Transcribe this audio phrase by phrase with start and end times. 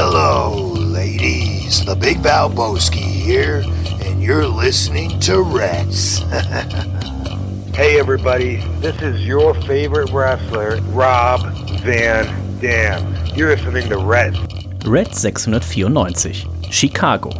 [0.00, 1.84] Hello, ladies.
[1.84, 3.64] The Big Valboski here,
[4.04, 6.22] and you're listening to Reds.
[7.74, 11.40] Hey everybody, this is your favorite wrestler, Rob
[11.80, 13.14] Van Dam.
[13.34, 14.36] You're listening to Red.
[14.84, 17.30] Red 694, Chicago.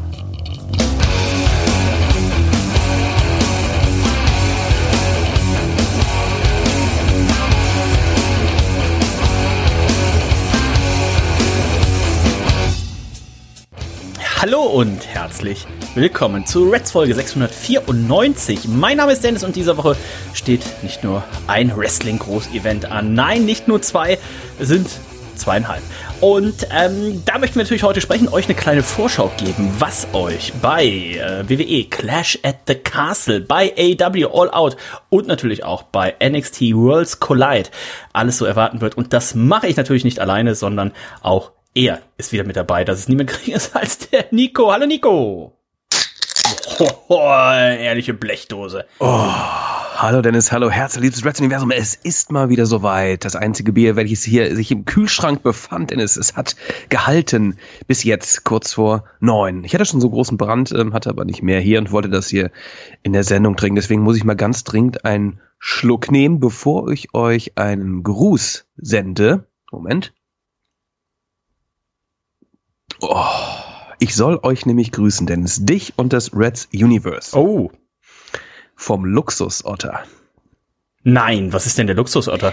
[14.40, 15.66] Hallo und herzlich
[15.96, 18.68] willkommen zu Reds Folge 694.
[18.68, 19.96] Mein Name ist Dennis und diese Woche
[20.32, 24.16] steht nicht nur ein Wrestling-Groß-Event an, nein, nicht nur zwei,
[24.60, 24.88] es sind
[25.34, 25.82] zweieinhalb.
[26.20, 30.52] Und ähm, da möchten wir natürlich heute sprechen, euch eine kleine Vorschau geben, was euch
[30.62, 34.76] bei äh, WWE Clash at the Castle, bei AW All Out
[35.10, 37.70] und natürlich auch bei NXT Worlds Collide
[38.12, 38.96] alles so erwarten wird.
[38.96, 40.92] Und das mache ich natürlich nicht alleine, sondern
[41.22, 42.84] auch er ist wieder mit dabei.
[42.84, 44.72] Das ist niemand geringer als der Nico.
[44.72, 45.54] Hallo Nico.
[47.08, 48.84] Oh, ehrliche Blechdose.
[48.98, 49.26] Oh,
[49.96, 51.70] hallo Dennis, hallo herzliebstes Reds-Universum.
[51.70, 53.24] Es ist mal wieder soweit.
[53.24, 56.56] Das einzige Bier, welches hier sich im Kühlschrank befand, Dennis, es hat
[56.88, 59.64] gehalten bis jetzt, kurz vor neun.
[59.64, 62.28] Ich hatte schon so großen Brand, ähm, hatte aber nicht mehr hier und wollte das
[62.28, 62.50] hier
[63.02, 63.76] in der Sendung trinken.
[63.76, 69.46] Deswegen muss ich mal ganz dringend einen Schluck nehmen, bevor ich euch einen Gruß sende.
[69.70, 70.12] Moment.
[73.00, 73.24] Oh,
[74.00, 75.64] ich soll euch nämlich grüßen, Dennis.
[75.64, 77.36] Dich und das Reds Universe.
[77.36, 77.70] Oh.
[78.74, 80.04] Vom Luxusotter.
[81.02, 82.52] Nein, was ist denn der Luxusotter?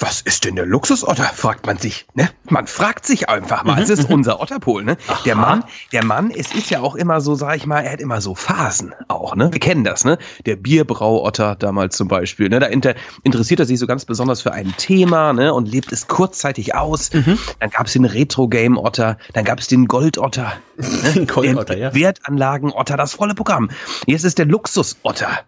[0.00, 1.24] Was ist denn der Luxusotter?
[1.24, 2.06] fragt man sich.
[2.14, 2.30] Ne?
[2.48, 3.82] Man fragt sich einfach mal.
[3.82, 4.82] Es ist unser Otterpol.
[4.82, 4.96] Ne?
[5.26, 5.62] Der Mann,
[5.92, 8.34] der Mann, es ist ja auch immer so, sag ich mal, er hat immer so
[8.34, 9.36] Phasen auch.
[9.36, 9.52] Ne?
[9.52, 10.06] Wir kennen das.
[10.06, 10.16] Ne?
[10.46, 12.48] Der Bierbrauotter damals zum Beispiel.
[12.48, 12.60] Ne?
[12.60, 15.52] Da inter interessiert er sich so ganz besonders für ein Thema ne?
[15.52, 17.10] und lebt es kurzzeitig aus.
[17.10, 19.18] Dann gab es den Retro-Game-Otter.
[19.34, 20.54] Dann gab es den Goldotter.
[20.78, 21.26] Ne?
[21.26, 21.94] Goldotter, ja.
[21.94, 23.70] Wertanlagen-Otter, das volle Programm.
[24.06, 25.40] Jetzt ist der Luxus-Otter.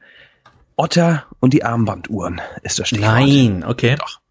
[0.77, 3.13] Otter und die Armbanduhren ist das Stichwort.
[3.13, 3.97] Nein, okay.
[3.99, 4.22] Doch.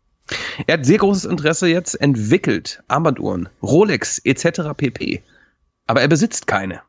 [0.67, 2.83] Er hat sehr großes Interesse jetzt entwickelt.
[2.87, 4.73] Armbanduhren, Rolex etc.
[4.75, 5.23] pp.
[5.87, 6.81] Aber er besitzt keine.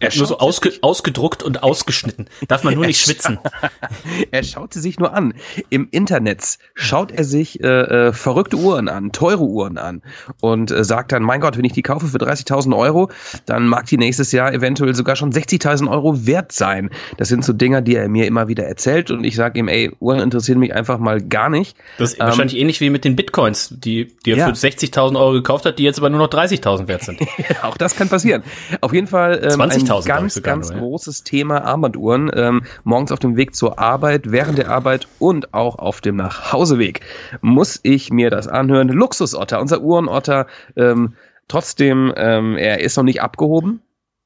[0.00, 2.26] Er Nur so ausge ausgedruckt und ausgeschnitten.
[2.48, 3.38] Darf man nur nicht schwitzen.
[4.30, 5.34] er schaut sie sich nur an.
[5.68, 7.68] Im Internet schaut er sich äh,
[8.08, 10.02] äh, verrückte Uhren an, teure Uhren an
[10.40, 13.10] und äh, sagt dann, mein Gott, wenn ich die kaufe für 30.000 Euro,
[13.46, 16.90] dann mag die nächstes Jahr eventuell sogar schon 60.000 Euro wert sein.
[17.16, 19.92] Das sind so Dinger, die er mir immer wieder erzählt und ich sage ihm, ey,
[20.00, 21.76] Uhren interessieren mich einfach mal gar nicht.
[21.98, 24.46] Das ist wahrscheinlich ähnlich wie mit den Bitcoins, die, die er Ja.
[24.46, 27.20] für 60.000 Euro gekauft hat, die jetzt aber nur noch 30.000 wert sind.
[27.62, 28.42] Auch das kann passieren.
[28.80, 30.82] Auf jeden Fall ähm, ein 20.000 glaub ich ganz, ganz nur, ja.
[30.82, 32.30] großes Thema Armbanduhren.
[32.34, 37.00] Ähm, morgens auf dem Weg zur Arbeit, während der Arbeit und auch auf dem Nachhauseweg
[37.40, 38.88] muss ich mir das anhören.
[38.88, 40.46] Luxusotter, unser Uhrenotter.
[40.76, 41.14] Ähm,
[41.48, 43.82] trotzdem, ähm, er ist noch nicht abgehoben.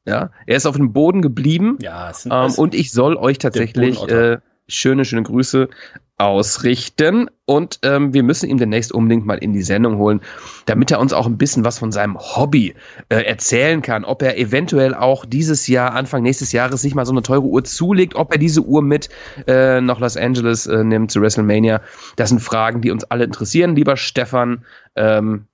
[0.07, 1.79] Ja, er ist auf dem Boden geblieben.
[1.81, 5.69] Ja, es sind Ähm, und ich soll euch tatsächlich äh, schöne, schöne Grüße
[6.17, 7.29] ausrichten.
[7.45, 10.21] Und ähm, wir müssen ihn demnächst unbedingt mal in die Sendung holen,
[10.67, 12.75] damit er uns auch ein bisschen was von seinem Hobby
[13.09, 14.05] äh, erzählen kann.
[14.05, 17.65] Ob er eventuell auch dieses Jahr, Anfang nächstes Jahres, sich mal so eine teure Uhr
[17.65, 19.09] zulegt, ob er diese Uhr mit
[19.47, 21.81] äh, nach Los Angeles äh, nimmt zu WrestleMania.
[22.17, 24.65] Das sind Fragen, die uns alle interessieren, lieber Stefan.
[24.97, 25.47] Ähm,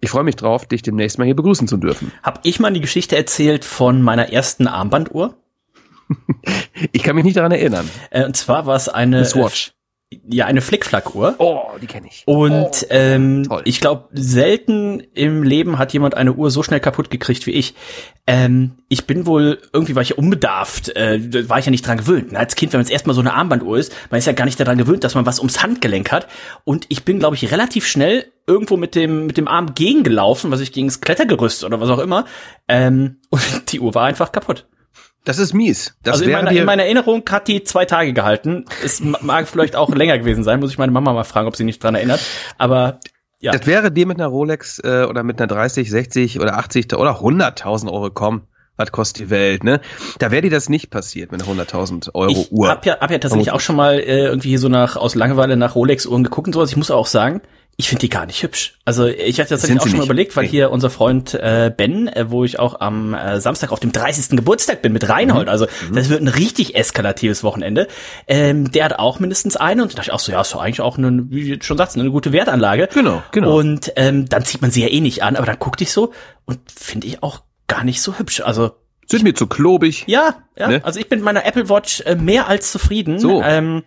[0.00, 2.12] ich freue mich drauf, dich demnächst mal hier begrüßen zu dürfen.
[2.22, 5.34] Hab ich mal die Geschichte erzählt von meiner ersten Armbanduhr?
[6.92, 7.88] Ich kann mich nicht daran erinnern.
[8.10, 9.72] Äh, und zwar war es eine, Swatch.
[10.10, 11.34] äh, ja, eine Flickflack-Uhr.
[11.38, 12.22] Oh, die kenne ich.
[12.26, 13.62] Und ähm, toll.
[13.66, 17.74] ich glaube, selten im Leben hat jemand eine Uhr so schnell kaputt gekriegt wie ich.
[18.26, 21.98] Ähm, ich bin wohl, irgendwie war ich ja unbedarft, äh, war ich ja nicht dran
[21.98, 22.34] gewöhnt.
[22.34, 24.58] Als Kind, wenn man jetzt erstmal so eine Armbanduhr ist, man ist ja gar nicht
[24.58, 26.26] daran gewöhnt, dass man was ums Handgelenk hat.
[26.64, 30.60] Und ich bin, glaube ich, relativ schnell irgendwo mit dem, mit dem Arm gegengelaufen, was
[30.60, 32.24] ich gegen das Klettergerüst oder was auch immer.
[32.66, 34.66] Ähm, und die Uhr war einfach kaputt.
[35.24, 35.94] Das ist mies.
[36.02, 38.64] Das also in meiner, in meiner Erinnerung hat die zwei Tage gehalten.
[38.84, 41.56] Es ma- mag vielleicht auch länger gewesen sein, muss ich meine Mama mal fragen, ob
[41.56, 42.20] sie nicht dran erinnert.
[42.56, 43.00] Aber
[43.40, 46.94] ja, Das wäre dir mit einer Rolex äh, oder mit einer 30, 60 oder 80
[46.94, 48.42] oder 100.000 Euro kommen.
[48.76, 49.80] Was kostet die Welt, ne?
[50.20, 52.68] Da wäre dir das nicht passiert mit einer 100.000 Euro ich Uhr.
[52.68, 55.56] hab ja, hab ja tatsächlich auch schon mal äh, irgendwie hier so nach aus Langeweile
[55.56, 56.70] nach Rolex-Uhren geguckt und sowas.
[56.70, 57.42] Ich muss auch sagen,
[57.80, 58.76] ich finde die gar nicht hübsch.
[58.84, 60.50] Also ich hatte tatsächlich auch schon mal überlegt, weil Nee.
[60.50, 64.30] hier unser Freund äh, Ben, äh, wo ich auch am äh, Samstag auf dem 30.
[64.36, 65.52] Geburtstag bin mit Reinhold, Mhm.
[65.52, 67.86] also das wird ein richtig eskalatives Wochenende.
[68.26, 70.60] Ähm, der hat auch mindestens eine und da dachte ich auch so, ja, ist doch
[70.60, 72.88] eigentlich auch eine, wie du schon sagst, eine gute Wertanlage.
[72.92, 73.56] Genau, genau.
[73.56, 76.12] Und ähm, dann zieht man sie ja eh nicht an, aber dann guckte ich so
[76.46, 78.40] und finde ich auch gar nicht so hübsch.
[78.40, 78.72] Also
[79.06, 80.02] Sind mir zu klobig.
[80.08, 80.66] ja, ja.
[80.68, 80.80] Ne?
[80.84, 83.20] Also ich bin mit meiner Apple Watch äh, mehr als zufrieden.
[83.20, 83.40] So.
[83.40, 83.84] Ähm,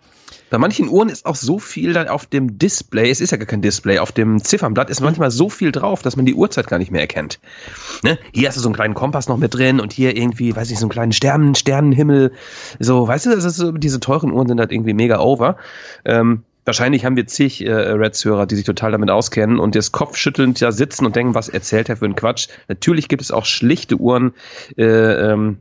[0.52, 3.46] Bei manchen Uhren ist auch so viel dann auf dem Display, es ist ja gar
[3.46, 6.76] kein Display, auf dem Ziffernblatt ist manchmal so viel drauf, dass man die Uhrzeit gar
[6.76, 7.40] nicht mehr erkennt.
[8.02, 8.18] Ne?
[8.34, 10.78] Hier hast du so einen kleinen Kompass noch mit drin und hier irgendwie, weiß ich,
[10.78, 12.32] so einen kleinen Sternen, Sternenhimmel.
[12.78, 15.56] So, weißt du, das ist so, diese teuren Uhren sind halt irgendwie mega over.
[16.04, 20.60] Ähm, wahrscheinlich haben wir zig äh, Reds-Hörer, die sich total damit auskennen und jetzt kopfschüttelnd
[20.60, 22.48] da sitzen und denken, was erzählt er für einen Quatsch.
[22.68, 24.34] Natürlich gibt es auch schlichte Uhren,
[24.76, 25.60] äh, ähm,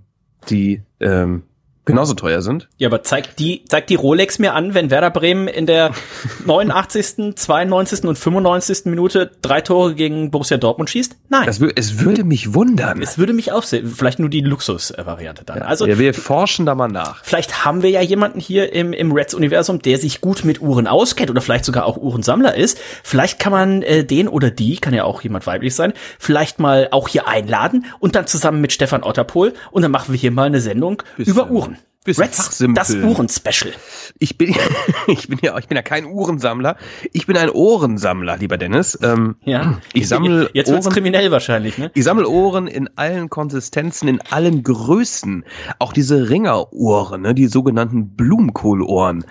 [0.49, 1.43] die ähm,
[1.85, 2.67] genauso teuer sind.
[2.77, 5.91] Ja, aber zeigt die, zeigt die Rolex mir an, wenn Werder Bremen in der
[6.45, 8.03] 89., 92.
[8.05, 8.85] und 95.
[8.85, 11.15] Minute drei Tore gegen Borussia Dortmund schießt?
[11.29, 11.45] Nein.
[11.45, 13.01] Das, es würde mich wundern.
[13.01, 13.87] Es würde mich aufsehen.
[13.87, 15.59] Vielleicht nur die Luxus-Variante dann.
[15.59, 17.23] Ja, also, ja, wir forschen da mal nach.
[17.23, 21.29] Vielleicht haben wir ja jemanden hier im, im Reds-Universum, der sich gut mit Uhren auskennt
[21.29, 22.79] oder vielleicht sogar auch Uhrensammler ist.
[23.03, 26.87] Vielleicht kann man äh, den oder die, kann ja auch jemand weiblich sein, vielleicht mal
[26.91, 30.45] auch hier einladen und dann zusammen mit Stefan Otterpohl und dann machen wir hier mal
[30.45, 31.33] eine Sendung Bisschen.
[31.33, 31.77] über Uhren.
[32.03, 32.73] Bisschen Reds, fachsimpeln.
[32.75, 33.73] das Uhren-Special.
[34.17, 34.55] Ich bin,
[35.07, 36.75] ich bin ja, ich bin ja kein Uhrensammler.
[37.13, 38.97] Ich bin ein Ohrensammler, lieber Dennis.
[39.03, 39.77] Ähm, Ja.
[39.93, 41.91] Ich sammle Jetzt wird's Ohren- kriminell wahrscheinlich, ne?
[41.93, 45.45] Ich sammle Ohren in allen Konsistenzen, in allen Größen.
[45.77, 49.23] Auch diese Ringerohren, ne, die sogenannten Blumenkohlohren,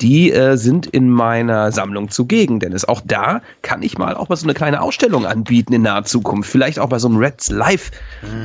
[0.00, 2.58] die äh, sind in meiner Sammlung zugegen.
[2.58, 6.04] Dennis, auch da kann ich mal auch mal so eine kleine Ausstellung anbieten in naher
[6.04, 6.50] Zukunft.
[6.50, 7.90] Vielleicht auch bei so einem Reds Live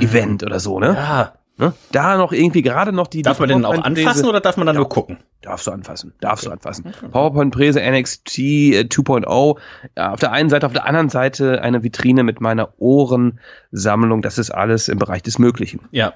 [0.02, 0.96] Event oder so, ne?
[0.96, 1.34] Ja.
[1.60, 1.74] Ne?
[1.92, 3.22] Da noch irgendwie gerade noch die.
[3.22, 5.20] Darf die man den auch anfassen oder darf man dann nur gucken?
[5.42, 6.92] Darfst du anfassen, darfst du anfassen.
[7.12, 9.58] PowerPoint-Präse NXT äh, 2.0.
[9.96, 14.22] Ja, auf der einen Seite, auf der anderen Seite eine Vitrine mit meiner Ohrensammlung.
[14.22, 15.80] Das ist alles im Bereich des Möglichen.
[15.92, 16.14] Ja.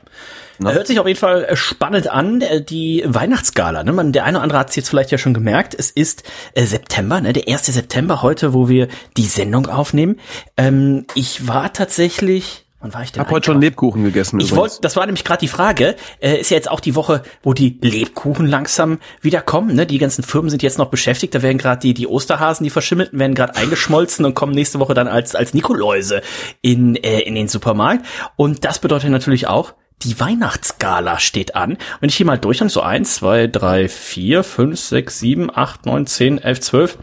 [0.59, 0.73] Ne?
[0.73, 3.85] Hört sich auf jeden Fall äh, spannend an, äh, die Weihnachtsgala.
[3.85, 3.93] Ne?
[3.93, 5.73] Man, der eine oder andere hat es jetzt vielleicht ja schon gemerkt.
[5.73, 6.23] Es ist
[6.53, 7.31] äh, September, ne?
[7.31, 7.67] der 1.
[7.67, 10.19] September heute, wo wir die Sendung aufnehmen.
[10.57, 13.21] Ähm, ich war tatsächlich, wann war ich denn?
[13.21, 13.61] habe heute schon?
[13.61, 14.39] Lebkuchen gegessen.
[14.39, 15.95] Ich wollte, das war nämlich gerade die Frage.
[16.19, 19.75] Äh, ist ja jetzt auch die Woche, wo die Lebkuchen langsam wieder kommen.
[19.75, 19.85] Ne?
[19.85, 21.33] Die ganzen Firmen sind jetzt noch beschäftigt.
[21.33, 24.93] Da werden gerade die die Osterhasen, die verschimmelten, werden gerade eingeschmolzen und kommen nächste Woche
[24.93, 26.21] dann als als Nikoläuse
[26.61, 28.05] in äh, in den Supermarkt.
[28.35, 31.77] Und das bedeutet natürlich auch die Weihnachtsgala steht an.
[32.01, 36.05] Wenn ich hier mal durch so eins, zwei, drei, vier, fünf, sechs, sieben, acht, neun,
[36.07, 36.97] zehn, elf, zwölf.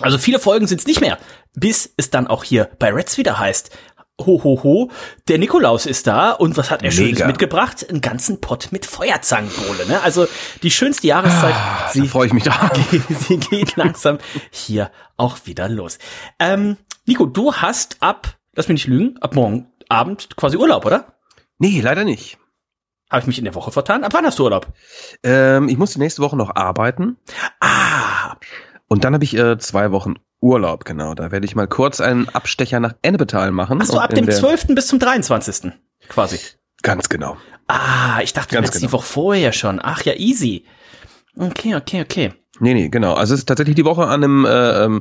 [0.00, 1.18] Also viele Folgen sind es nicht mehr,
[1.54, 3.76] bis es dann auch hier bei Reds wieder heißt.
[4.20, 4.90] Ho, ho, ho,
[5.28, 7.26] der Nikolaus ist da und was hat er Schönes Mega.
[7.28, 7.88] mitgebracht?
[7.88, 10.02] Einen ganzen Pott mit Feuerzangenbowle, ne?
[10.02, 10.26] Also
[10.62, 11.54] die schönste Jahreszeit.
[11.54, 12.70] Da sie, freue ich mich da.
[13.08, 14.18] sie geht langsam
[14.50, 15.98] hier auch wieder los.
[16.40, 16.76] Ähm,
[17.06, 21.14] Nico, du hast ab, lass mich nicht lügen, ab morgen Abend quasi Urlaub, oder?
[21.58, 22.38] Nee, leider nicht.
[23.10, 24.04] Habe ich mich in der Woche vertan?
[24.04, 24.66] Ab wann hast du Urlaub?
[25.22, 27.16] Ähm, ich muss die nächste Woche noch arbeiten.
[27.60, 28.27] Ah,
[28.88, 31.14] Und dann habe ich äh, zwei Wochen Urlaub, genau.
[31.14, 33.80] Da werde ich mal kurz einen Abstecher nach Ennepetal machen.
[33.82, 34.68] ach so, Und ab dem der- 12.
[34.74, 35.72] bis zum 23.
[36.08, 36.38] quasi.
[36.82, 37.36] Ganz genau.
[37.66, 38.86] Ah, ich dachte, du Ganz genau.
[38.86, 39.80] die Woche vorher schon.
[39.82, 40.64] Ach ja, easy.
[41.36, 42.32] Okay, okay, okay.
[42.60, 43.14] Nee, nee, genau.
[43.14, 45.00] Also es ist tatsächlich die Woche an einem äh, ähm,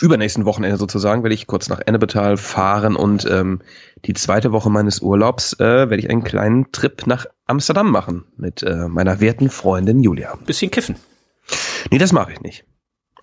[0.00, 3.62] übernächsten Wochenende sozusagen, werde ich kurz nach Ennepetal fahren und ähm,
[4.04, 8.62] die zweite Woche meines Urlaubs äh, werde ich einen kleinen Trip nach Amsterdam machen mit
[8.62, 10.36] äh, meiner werten Freundin Julia.
[10.46, 10.96] Bisschen kiffen.
[11.90, 12.64] Nee, das mache ich nicht.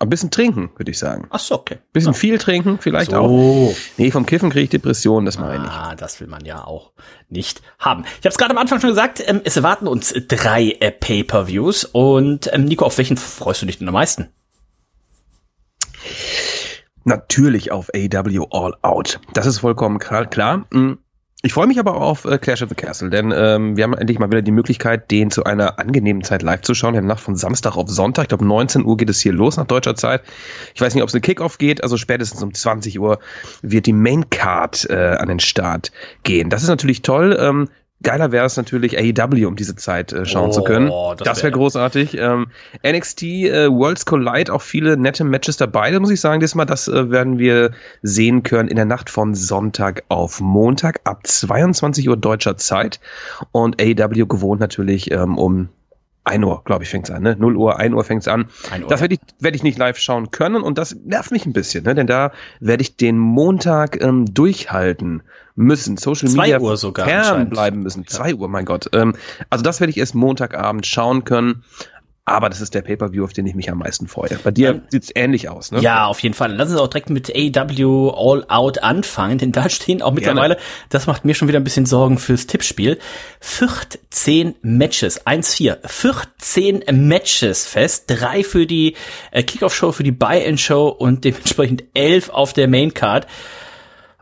[0.02, 1.28] Ein bisschen trinken, würde ich sagen.
[1.30, 1.78] Ach so, okay.
[1.92, 3.28] Bisschen viel trinken vielleicht auch.
[3.28, 3.76] So.
[3.98, 5.60] Nee, vom Kiffen kriege ich Depressionen, das mache ich.
[5.60, 6.90] Ah, das will man ja auch
[7.28, 8.02] nicht haben.
[8.18, 11.84] Ich habe es gerade am Anfang schon gesagt, ähm, es erwarten uns drei äh, Pay-per-Views
[11.84, 14.26] und ähm, Nico, auf welchen freust du dich denn am meisten?
[17.04, 19.20] Natürlich auf AW All Out.
[19.34, 20.26] Das ist vollkommen klar.
[20.26, 20.66] klar.
[20.70, 20.94] Mm.
[21.44, 23.94] Ich freue mich aber auch auf äh, Clash of the Castle, denn ähm, wir haben
[23.94, 26.94] endlich mal wieder die Möglichkeit, den zu einer angenehmen Zeit live zu schauen.
[26.94, 28.22] In der Nacht von Samstag auf Sonntag.
[28.22, 30.22] Ich glaube, 19 Uhr geht es hier los nach deutscher Zeit.
[30.72, 31.82] Ich weiß nicht, ob es eine Kickoff geht.
[31.82, 33.18] Also spätestens um 20 Uhr
[33.60, 35.90] wird die Main Card äh, an den Start
[36.22, 36.48] gehen.
[36.48, 37.36] Das ist natürlich toll.
[37.40, 37.68] Ähm,
[38.02, 40.88] Geiler wäre es natürlich, AEW um diese Zeit äh, schauen Oh, zu können.
[40.88, 42.16] das Das wär- wäre großartig.
[42.18, 42.48] Ähm,
[42.86, 46.40] NXT äh, Worlds Collide, auch viele nette Matches dabei, das muss ich sagen.
[46.40, 47.70] Diesmal, das äh, werden wir
[48.02, 53.00] sehen können in der Nacht von Sonntag auf Montag ab 22 Uhr deutscher Zeit.
[53.52, 55.68] Und AEW gewohnt natürlich ähm, um
[56.24, 57.22] 1 Uhr, glaube ich, fängt's an.
[57.22, 57.36] Ne?
[57.36, 58.46] 0 Uhr, 1 Uhr fängt's an.
[58.70, 58.88] 1 Uhr.
[58.88, 61.84] Das werde ich, werd ich nicht live schauen können und das nervt mich ein bisschen,
[61.84, 61.94] ne?
[61.94, 65.22] denn da werde ich den Montag ähm, durchhalten
[65.56, 65.96] müssen.
[65.96, 67.50] Social Zwei Media Uhr sogar fern anscheinend.
[67.50, 68.06] bleiben müssen.
[68.06, 68.88] Zwei Uhr, mein Gott.
[68.92, 69.14] Ähm,
[69.50, 71.64] also das werde ich erst Montagabend schauen können.
[72.24, 74.38] Aber das ist der Pay-Per-View, auf den ich mich am meisten freue.
[74.44, 75.80] Bei dir Ähm, sieht's ähnlich aus, ne?
[75.80, 76.54] Ja, auf jeden Fall.
[76.54, 80.56] Lass uns auch direkt mit AW All Out anfangen, denn da stehen auch mittlerweile,
[80.88, 83.00] das macht mir schon wieder ein bisschen Sorgen fürs Tippspiel,
[83.40, 88.94] 14 Matches, 1-4, 14 Matches fest, drei für die
[89.32, 93.26] äh, Kickoff-Show, für die Buy-In-Show und dementsprechend elf auf der Main-Card.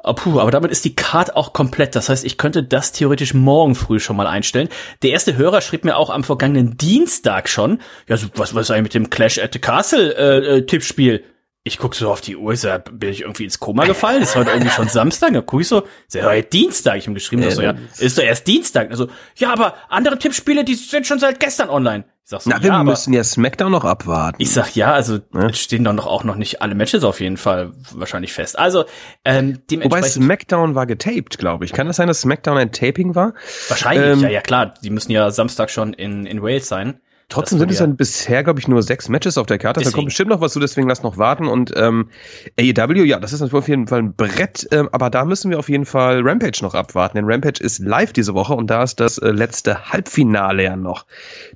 [0.03, 1.95] Oh, puh, aber damit ist die Card auch komplett.
[1.95, 4.69] Das heißt, ich könnte das theoretisch morgen früh schon mal einstellen.
[5.03, 8.71] Der erste Hörer schrieb mir auch am vergangenen Dienstag schon, ja, so, was, was ist
[8.71, 11.25] eigentlich mit dem Clash at the Castle äh, äh, Tippspiel?
[11.65, 14.23] Ich guck so auf die Uhr, ist ja, bin ich irgendwie ins Koma gefallen?
[14.23, 15.35] Ist heute irgendwie schon Samstag?
[15.35, 16.97] Da guck ich so, ist ja heute Dienstag.
[16.97, 18.91] Ich habe geschrieben, äh, so, ja, ist doch erst Dienstag.
[18.91, 22.05] Also, ja, aber andere Tippspiele, die sind schon seit gestern online.
[22.25, 24.41] Ich sag so, Na, wir ja, müssen ja SmackDown noch abwarten.
[24.41, 25.53] Ich sag ja, also ja?
[25.53, 28.59] stehen dann doch auch noch nicht alle Matches auf jeden Fall wahrscheinlich fest.
[28.59, 28.85] Also
[29.25, 29.85] ähm, dementsprechend.
[29.85, 31.73] Wobei SmackDown war getaped, glaube ich.
[31.73, 33.35] Kann das sein, dass SmackDown ein Taping war?
[33.69, 34.75] Wahrscheinlich, ähm, ja, ja klar.
[34.83, 37.01] Die müssen ja Samstag schon in in Wales sein.
[37.31, 39.81] Trotzdem sind es dann bisher, glaube ich, nur sechs Matches auf der Karte.
[39.81, 41.47] Da kommt bestimmt noch was zu, deswegen lass noch warten.
[41.47, 42.11] Und ähm,
[42.59, 45.61] AEW, ja, das ist natürlich auf jeden Fall ein Brett, ähm, aber da müssen wir
[45.61, 47.19] auf jeden Fall Rampage noch abwarten.
[47.19, 51.07] Denn Rampage ist live diese Woche und da ist das äh, letzte Halbfinale ja noch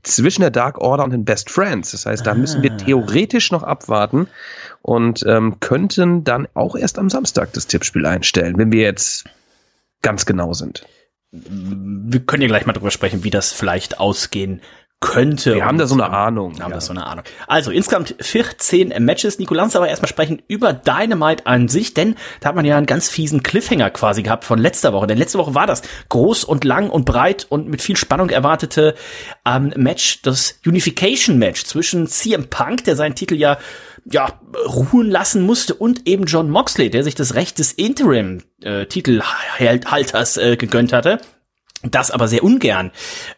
[0.04, 1.90] zwischen der Dark Order und den Best Friends.
[1.90, 2.34] Das heißt, da ah.
[2.34, 4.28] müssen wir theoretisch noch abwarten
[4.80, 9.24] und ähm, könnten dann auch erst am Samstag das Tippspiel einstellen, wenn wir jetzt
[10.02, 10.86] ganz genau sind.
[11.32, 14.60] Wir können ja gleich mal drüber sprechen, wie das vielleicht ausgehen
[15.04, 15.54] könnte.
[15.54, 16.56] Wir haben da so eine Ahnung.
[16.56, 16.76] Wir haben ja.
[16.76, 17.24] da so eine Ahnung.
[17.46, 19.38] Also insgesamt 14 Matches.
[19.38, 22.86] Nico, uns aber erstmal sprechen über Dynamite an sich, denn da hat man ja einen
[22.86, 25.06] ganz fiesen Cliffhanger quasi gehabt von letzter Woche.
[25.06, 28.94] Denn letzte Woche war das groß und lang und breit und mit viel Spannung erwartete
[29.46, 33.58] ähm, Match, das Unification Match zwischen CM Punk, der seinen Titel ja
[34.06, 40.52] ja, ruhen lassen musste und eben John Moxley, der sich das Recht des Interim-Titelhalters äh,
[40.52, 41.20] äh, gegönnt hatte
[41.90, 42.90] das aber sehr ungern.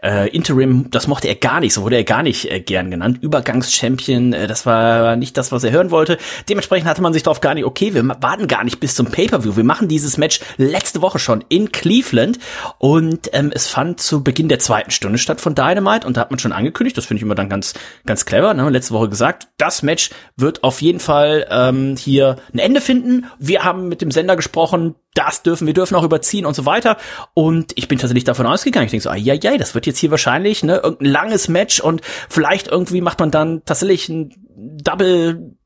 [0.03, 3.19] Äh, Interim, das mochte er gar nicht, so wurde er gar nicht äh, gern genannt.
[3.21, 6.19] Übergangschampion, äh, das war nicht das, was er hören wollte.
[6.49, 9.57] Dementsprechend hatte man sich darauf gar nicht, okay, wir warten gar nicht bis zum Pay-Per-View.
[9.57, 12.39] Wir machen dieses Match letzte Woche schon in Cleveland
[12.79, 16.31] und ähm, es fand zu Beginn der zweiten Stunde statt von Dynamite und da hat
[16.31, 17.75] man schon angekündigt, das finde ich immer dann ganz,
[18.05, 18.69] ganz clever, ne?
[18.71, 23.27] letzte Woche gesagt, das Match wird auf jeden Fall ähm, hier ein Ende finden.
[23.39, 26.97] Wir haben mit dem Sender gesprochen, das dürfen, wir dürfen auch überziehen und so weiter.
[27.35, 28.87] Und ich bin tatsächlich davon ausgegangen.
[28.87, 32.03] Ich denke so, ja, ja, das wird jetzt hier wahrscheinlich ne, irgendein langes Match und
[32.29, 35.57] vielleicht irgendwie macht man dann tatsächlich ein Double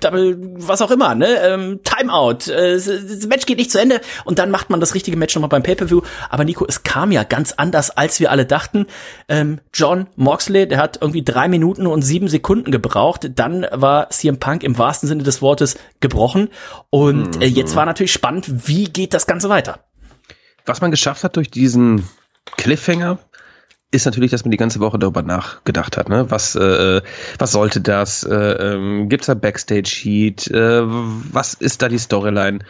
[0.00, 1.26] Double, was auch immer, ne?
[1.42, 2.50] Ähm, Timeout.
[2.50, 5.48] Äh, das Match geht nicht zu Ende und dann macht man das richtige Match nochmal
[5.48, 6.02] beim Pay-Per-View.
[6.28, 8.86] Aber Nico, es kam ja ganz anders, als wir alle dachten.
[9.28, 13.30] Ähm, John Moxley, der hat irgendwie drei Minuten und sieben Sekunden gebraucht.
[13.34, 16.48] Dann war CM Punk im wahrsten Sinne des Wortes gebrochen.
[16.90, 19.80] Und äh, jetzt war natürlich spannend, wie geht das Ganze weiter?
[20.66, 22.06] Was man geschafft hat durch diesen
[22.56, 23.18] Cliffhanger,
[23.92, 26.08] ist natürlich, dass man die ganze Woche darüber nachgedacht hat.
[26.08, 26.30] Ne?
[26.30, 27.00] Was, äh,
[27.38, 28.22] was sollte das?
[28.22, 30.48] Äh, ähm, Gibt es da Backstage-Heat?
[30.48, 32.60] Äh, was ist da die Storyline?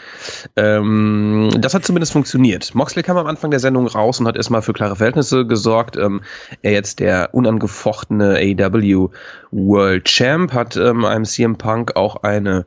[0.56, 2.74] Ähm, das hat zumindest funktioniert.
[2.74, 5.96] Moxley kam am Anfang der Sendung raus und hat erstmal für klare Verhältnisse gesorgt.
[5.98, 6.22] Ähm,
[6.62, 9.10] er jetzt der unangefochtene AEW
[9.50, 12.64] World Champ hat ähm, einem CM Punk auch eine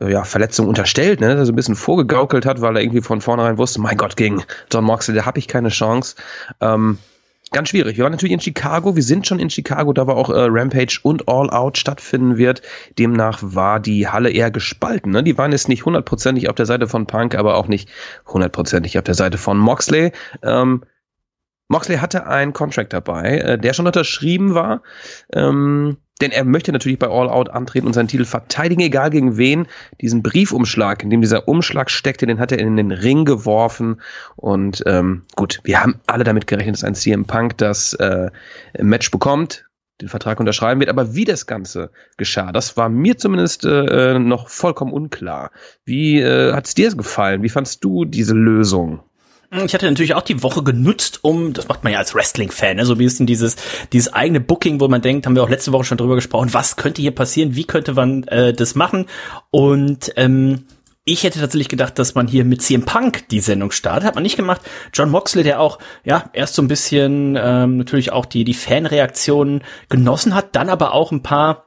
[0.00, 3.02] äh, ja, Verletzung unterstellt, ne, dass er so ein bisschen vorgegaukelt hat, weil er irgendwie
[3.02, 6.14] von vornherein wusste, mein Gott, gegen John Moxley, da habe ich keine Chance.
[6.60, 6.98] Ähm,
[7.52, 7.96] ganz schwierig.
[7.96, 10.98] Wir waren natürlich in Chicago, wir sind schon in Chicago, da war auch äh, Rampage
[11.02, 12.62] und All Out stattfinden wird.
[12.98, 15.12] Demnach war die Halle eher gespalten.
[15.12, 15.22] Ne?
[15.22, 17.88] Die waren jetzt nicht hundertprozentig auf der Seite von Punk, aber auch nicht
[18.26, 20.12] hundertprozentig auf der Seite von Moxley.
[20.42, 20.82] Ähm,
[21.68, 24.82] Moxley hatte einen Contract dabei, äh, der schon unterschrieben war.
[25.32, 29.36] Ähm, denn er möchte natürlich bei All Out antreten und seinen Titel verteidigen, egal gegen
[29.36, 29.66] wen.
[30.00, 34.00] Diesen Briefumschlag, in dem dieser Umschlag steckte, den hat er in den Ring geworfen.
[34.36, 38.30] Und ähm, gut, wir haben alle damit gerechnet, dass ein CM Punk das äh,
[38.78, 39.66] Match bekommt,
[40.00, 40.88] den Vertrag unterschreiben wird.
[40.88, 45.50] Aber wie das Ganze geschah, das war mir zumindest äh, noch vollkommen unklar.
[45.84, 47.42] Wie äh, hat es dir gefallen?
[47.42, 49.00] Wie fandst du diese Lösung?
[49.64, 52.86] Ich hatte natürlich auch die Woche genutzt, um, das macht man ja als Wrestling-Fan, ne,
[52.86, 53.56] so ein bisschen dieses,
[53.92, 56.76] dieses eigene Booking, wo man denkt, haben wir auch letzte Woche schon drüber gesprochen, was
[56.76, 59.06] könnte hier passieren, wie könnte man äh, das machen?
[59.50, 60.64] Und ähm,
[61.08, 64.04] ich hätte tatsächlich gedacht, dass man hier mit CM Punk die Sendung startet.
[64.04, 64.60] Hat man nicht gemacht.
[64.92, 69.62] John Moxley, der auch, ja, erst so ein bisschen ähm, natürlich auch die, die Fanreaktionen
[69.88, 71.65] genossen hat, dann aber auch ein paar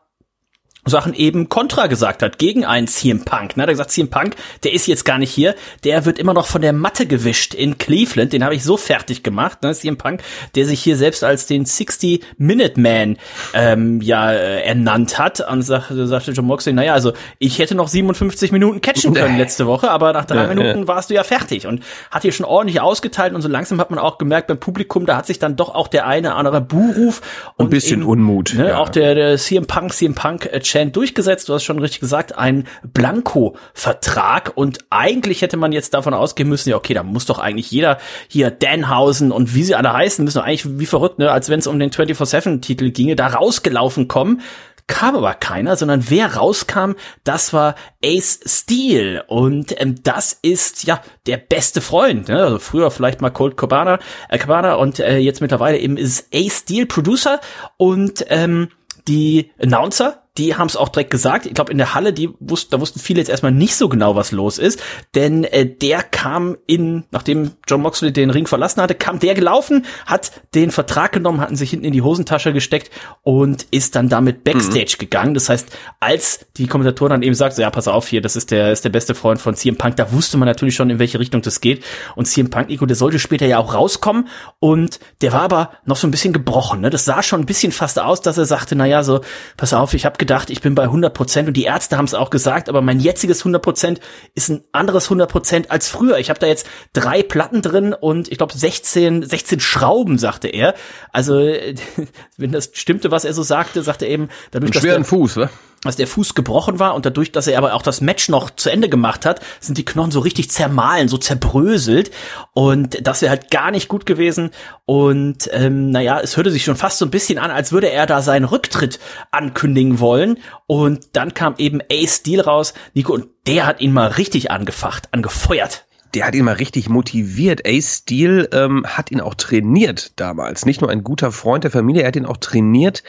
[0.86, 3.58] Sachen eben kontra gesagt hat gegen einen CM Punk.
[3.58, 3.64] Ne?
[3.64, 6.48] Er hat gesagt, CM Punk, der ist jetzt gar nicht hier, der wird immer noch
[6.48, 8.34] von der Matte gewischt in Cleveland.
[8.34, 9.62] Den habe ich so fertig gemacht.
[9.62, 9.74] Ne?
[9.74, 10.22] CM Punk,
[10.56, 13.18] der sich hier selbst als den 60 Minute Man
[13.54, 17.88] ähm, ja äh, ernannt hat und sagte, sagte John Moxley, naja, also ich hätte noch
[17.88, 21.84] 57 Minuten catchen können letzte Woche, aber nach drei Minuten warst du ja fertig und
[22.12, 25.18] hat hier schon ordentlich ausgeteilt und so langsam hat man auch gemerkt beim Publikum, da
[25.18, 27.22] hat sich dann doch auch der eine andere Buhruf
[27.58, 28.54] und ein bisschen eben, Unmut.
[28.56, 28.78] Ne, ja.
[28.78, 31.50] Auch der, der CM Punk, CM Punk äh, Chant durchgesetzt.
[31.50, 34.52] Du hast schon richtig gesagt, ein Blanko-Vertrag.
[34.56, 37.98] Und eigentlich hätte man jetzt davon ausgehen müssen, ja, okay, da muss doch eigentlich jeder
[38.28, 41.60] hier Danhausen und wie sie alle heißen, müssen doch eigentlich wie verrückt, ne, als wenn
[41.60, 44.42] es um den 24-7-Titel ginge, da rausgelaufen kommen
[44.90, 51.02] kam aber keiner, sondern wer rauskam, das war Ace Steel und ähm, das ist ja
[51.28, 52.44] der beste Freund, ne?
[52.44, 54.00] also früher vielleicht mal Colt Cabana,
[54.30, 57.40] äh, Cabana und äh, jetzt mittlerweile eben ist Ace Steel Producer
[57.78, 58.70] und ähm,
[59.08, 61.46] die Announcer, die haben es auch direkt gesagt.
[61.46, 64.16] Ich glaube, in der Halle, die wussten, da wussten viele jetzt erstmal nicht so genau,
[64.16, 64.82] was los ist.
[65.14, 69.86] Denn äh, der kam in, nachdem John Moxley den Ring verlassen hatte, kam der gelaufen,
[70.06, 72.90] hat den Vertrag genommen, hatten sich hinten in die Hosentasche gesteckt
[73.24, 75.00] und ist dann damit Backstage mhm.
[75.00, 75.34] gegangen.
[75.34, 75.68] Das heißt,
[76.00, 78.86] als die Kommentatoren dann eben sagt, so, ja, pass auf hier, das ist der, ist
[78.86, 81.60] der beste Freund von CM Punk, da wusste man natürlich schon, in welche Richtung das
[81.60, 81.84] geht.
[82.16, 84.30] Und CM Punk, Nico, der sollte später ja auch rauskommen.
[84.60, 86.80] Und der war aber noch so ein bisschen gebrochen.
[86.80, 86.90] Ne?
[86.90, 89.20] Das sah schon ein bisschen fast aus, dass er sagte, na ja, so,
[89.58, 92.14] pass auf, ich habe gedacht, ich bin bei 100 Prozent und die Ärzte haben es
[92.14, 94.00] auch gesagt, aber mein jetziges 100 Prozent
[94.36, 96.18] ist ein anderes 100 Prozent als früher.
[96.20, 100.76] Ich habe da jetzt drei Platten drin und ich glaube 16, 16 Schrauben, sagte er.
[101.12, 101.36] Also
[102.38, 105.50] wenn das stimmte, was er so sagte, sagte er eben dadurch, dass schweren Fuß, ne?
[105.84, 108.70] Dass der Fuß gebrochen war und dadurch, dass er aber auch das Match noch zu
[108.70, 112.12] Ende gemacht hat, sind die Knochen so richtig zermahlen, so zerbröselt
[112.54, 114.52] und das wäre halt gar nicht gut gewesen
[114.86, 118.06] und ähm, naja, es hörte sich schon fast so ein bisschen an, als würde er
[118.06, 119.00] da seinen Rücktritt
[119.32, 124.08] ankündigen wollen und dann kam eben Ace Steel raus, Nico, und der hat ihn mal
[124.08, 127.68] richtig angefacht, angefeuert der hat ihn mal richtig motiviert.
[127.68, 130.66] Ace Steel ähm, hat ihn auch trainiert damals.
[130.66, 133.04] Nicht nur ein guter Freund der Familie, er hat ihn auch trainiert.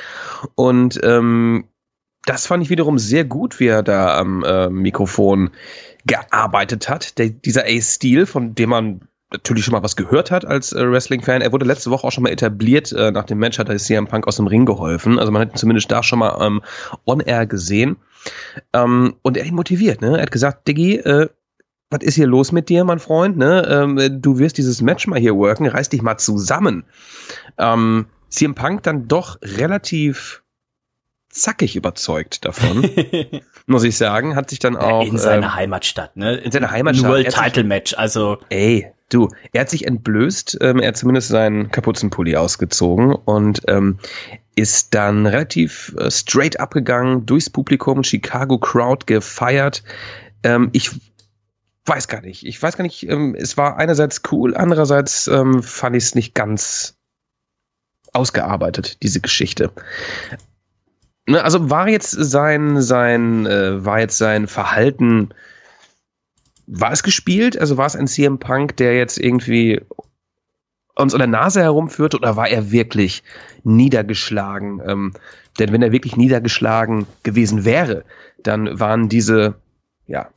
[0.55, 1.65] Und ähm,
[2.25, 5.51] das fand ich wiederum sehr gut, wie er da am äh, Mikrofon
[6.07, 7.19] gearbeitet hat.
[7.19, 9.01] Der, dieser Ace Steel, von dem man
[9.33, 11.41] natürlich schon mal was gehört hat als äh, Wrestling-Fan.
[11.41, 12.93] Er wurde letzte Woche auch schon mal etabliert.
[12.93, 15.19] Äh, nach dem Match hat er CM Punk aus dem Ring geholfen.
[15.19, 16.63] Also man hat ihn zumindest da schon mal ähm,
[17.07, 17.97] on-air gesehen.
[18.73, 20.01] Ähm, und er hat ihn motiviert.
[20.01, 20.17] Ne?
[20.17, 21.29] Er hat gesagt, Diggi, äh,
[21.91, 23.37] was ist hier los mit dir, mein Freund?
[23.37, 23.67] Ne?
[23.69, 25.67] Ähm, du wirst dieses Match mal hier worken.
[25.67, 26.85] Reiß dich mal zusammen.
[27.59, 30.40] Ähm, CM Punk dann doch relativ
[31.31, 32.89] zackig überzeugt davon,
[33.67, 34.37] muss ich sagen.
[34.37, 35.05] Hat sich dann auch.
[35.05, 36.37] In seiner ähm, Heimatstadt, ne?
[36.37, 37.11] In seiner Heimatstadt.
[37.11, 38.39] World Title Match, also.
[38.51, 43.99] Ey, du, er hat sich entblößt, ähm, er hat zumindest seinen Kapuzenpulli ausgezogen und ähm,
[44.57, 49.83] ist dann relativ äh, straight abgegangen, durchs Publikum, Chicago Crowd gefeiert.
[50.43, 50.91] Ähm, ich
[51.87, 52.47] weiß gar nicht.
[52.47, 56.35] Ich weiß gar nicht, ähm, es war einerseits cool, andererseits ähm, fand ich es nicht
[56.35, 56.97] ganz
[58.13, 59.71] ausgearbeitet, diese Geschichte.
[61.31, 65.29] Ne, also war jetzt sein, sein, äh, war jetzt sein Verhalten,
[66.67, 67.57] war es gespielt?
[67.57, 69.81] Also war es ein CM Punk, der jetzt irgendwie
[70.97, 73.23] uns an der Nase herumführte oder war er wirklich
[73.63, 74.83] niedergeschlagen?
[74.85, 75.13] Ähm,
[75.61, 78.05] denn wenn er wirklich niedergeschlagen gewesen wäre,
[78.43, 79.55] dann waren diese,
[80.09, 80.31] ja,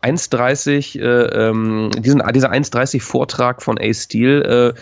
[0.00, 4.80] 1,30, äh, ähm, diesen, dieser 1,30 Vortrag von Ace Steel, äh,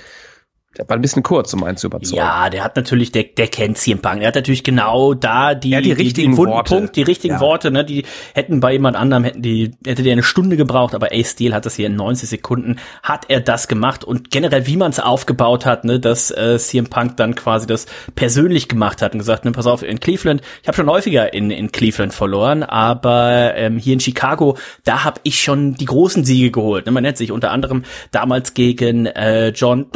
[0.78, 2.16] der war ein bisschen kurz, um einen zu überzeugen.
[2.16, 4.20] Ja, der hat natürlich, der, der kennt CM Punk.
[4.20, 6.74] Der hat natürlich genau da die, ja, die, richtigen die, Worte.
[6.74, 7.40] Punkt, die richtigen ja.
[7.40, 11.08] Worte, ne, die hätten bei jemand anderem, hätten die, hätte der eine Stunde gebraucht, aber
[11.12, 14.78] Ace Steel hat das hier in 90 Sekunden, hat er das gemacht und generell, wie
[14.78, 19.12] man es aufgebaut hat, ne, dass äh, CM Punk dann quasi das persönlich gemacht hat
[19.12, 22.62] und gesagt, ne, pass auf, in Cleveland, ich habe schon häufiger in, in Cleveland verloren,
[22.62, 26.86] aber ähm, hier in Chicago, da habe ich schon die großen Siege geholt.
[26.86, 29.86] Ne, man nennt sich unter anderem damals gegen äh, John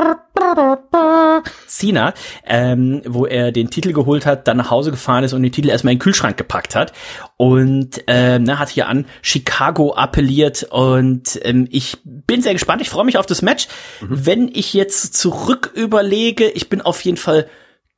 [1.67, 2.15] Cena,
[2.47, 5.69] ähm, wo er den Titel geholt hat, dann nach Hause gefahren ist und den Titel
[5.69, 6.93] erstmal in den Kühlschrank gepackt hat
[7.37, 12.83] und ähm, na, hat hier an Chicago appelliert und ähm, ich bin sehr gespannt.
[12.83, 13.69] Ich freue mich auf das Match.
[14.01, 14.27] Mhm.
[14.27, 17.47] Wenn ich jetzt zurück überlege, ich bin auf jeden Fall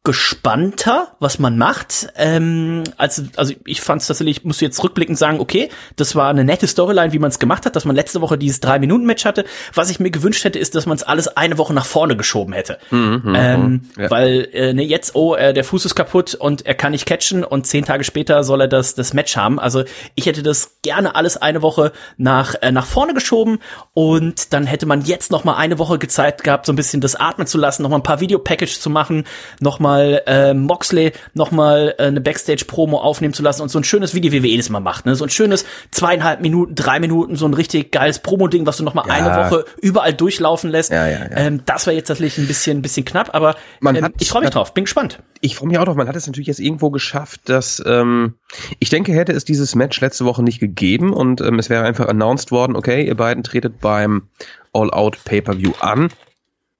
[0.05, 2.09] gespannter, was man macht.
[2.17, 6.31] Ähm, also, also ich fand es tatsächlich, ich muss jetzt rückblickend sagen, okay, das war
[6.31, 9.05] eine nette Storyline, wie man es gemacht hat, dass man letzte Woche dieses drei Minuten
[9.05, 9.45] Match hatte.
[9.75, 12.55] Was ich mir gewünscht hätte, ist, dass man es alles eine Woche nach vorne geschoben
[12.55, 14.11] hätte, mhm, mhm ähm, mhm, ja.
[14.11, 17.45] weil äh, ne, jetzt oh, äh, der Fuß ist kaputt und er kann nicht catchen
[17.45, 19.61] und zehn Tage später soll er das das Match haben.
[19.61, 19.85] Also
[20.15, 23.59] ich hätte das gerne alles eine Woche nach äh, nach vorne geschoben
[23.93, 27.15] und dann hätte man jetzt noch mal eine Woche Zeit gehabt, so ein bisschen das
[27.15, 29.25] atmen zu lassen, noch mal ein paar Videopackage zu machen,
[29.61, 33.79] noch mal mal äh, Moxley noch mal äh, eine Backstage-Promo aufnehmen zu lassen und so
[33.79, 35.15] ein schönes, wie die WWE das mal macht, ne?
[35.15, 38.95] so ein schönes zweieinhalb Minuten, drei Minuten, so ein richtig geiles Promo-Ding, was du noch
[38.95, 39.15] mal ja.
[39.15, 40.93] eine Woche überall durchlaufen lässt.
[40.93, 44.13] Ja, ja, ähm, das wäre jetzt tatsächlich ein bisschen, ein bisschen knapp, aber ähm, hat,
[44.21, 45.21] ich freue mich drauf, bin gespannt.
[45.41, 48.35] Ich freue mich auch drauf, man hat es natürlich jetzt irgendwo geschafft, dass ähm,
[48.79, 52.09] ich denke, hätte es dieses Match letzte Woche nicht gegeben und ähm, es wäre einfach
[52.09, 54.29] announced worden, okay, ihr beiden tretet beim
[54.73, 56.11] All-Out Pay-Per-View an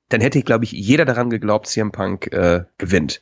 [0.09, 3.21] dann hätte, glaube ich, jeder daran geglaubt, CM Punk äh, gewinnt.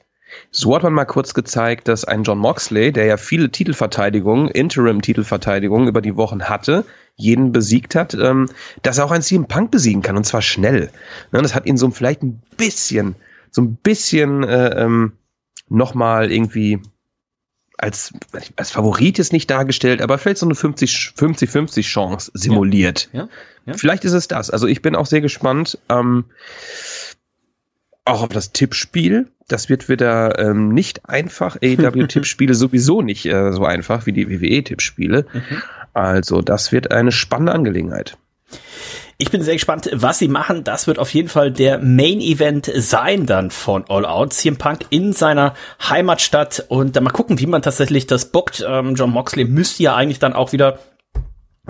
[0.50, 5.88] So hat man mal kurz gezeigt, dass ein John Moxley, der ja viele Titelverteidigungen, Interim-Titelverteidigungen
[5.88, 8.48] über die Wochen hatte, jeden besiegt hat, ähm,
[8.82, 10.90] dass er auch ein CM Punk besiegen kann und zwar schnell.
[11.32, 13.14] Ne, das hat ihn so vielleicht ein bisschen,
[13.50, 15.12] so ein bisschen äh, ähm,
[15.68, 16.80] nochmal irgendwie
[17.78, 18.14] als,
[18.56, 23.08] als Favorit ist nicht dargestellt, aber vielleicht so eine 50-50 Chance simuliert.
[23.12, 23.28] Ja,
[23.66, 23.74] ja.
[23.74, 24.50] Vielleicht ist es das.
[24.50, 25.78] Also ich bin auch sehr gespannt.
[25.88, 26.24] Ähm,
[28.04, 29.28] auch auf das Tippspiel.
[29.48, 31.56] Das wird wieder ähm, nicht einfach.
[31.62, 35.26] AEW-Tippspiele sowieso nicht äh, so einfach wie die WWE-Tippspiele.
[35.32, 35.62] Mhm.
[35.92, 38.16] Also das wird eine spannende Angelegenheit.
[39.18, 40.62] Ich bin sehr gespannt, was sie machen.
[40.62, 44.34] Das wird auf jeden Fall der Main Event sein dann von All Out.
[44.34, 45.54] CM Punk in seiner
[45.88, 48.62] Heimatstadt und dann mal gucken, wie man tatsächlich das bockt.
[48.68, 50.80] Ähm, John Moxley müsste ja eigentlich dann auch wieder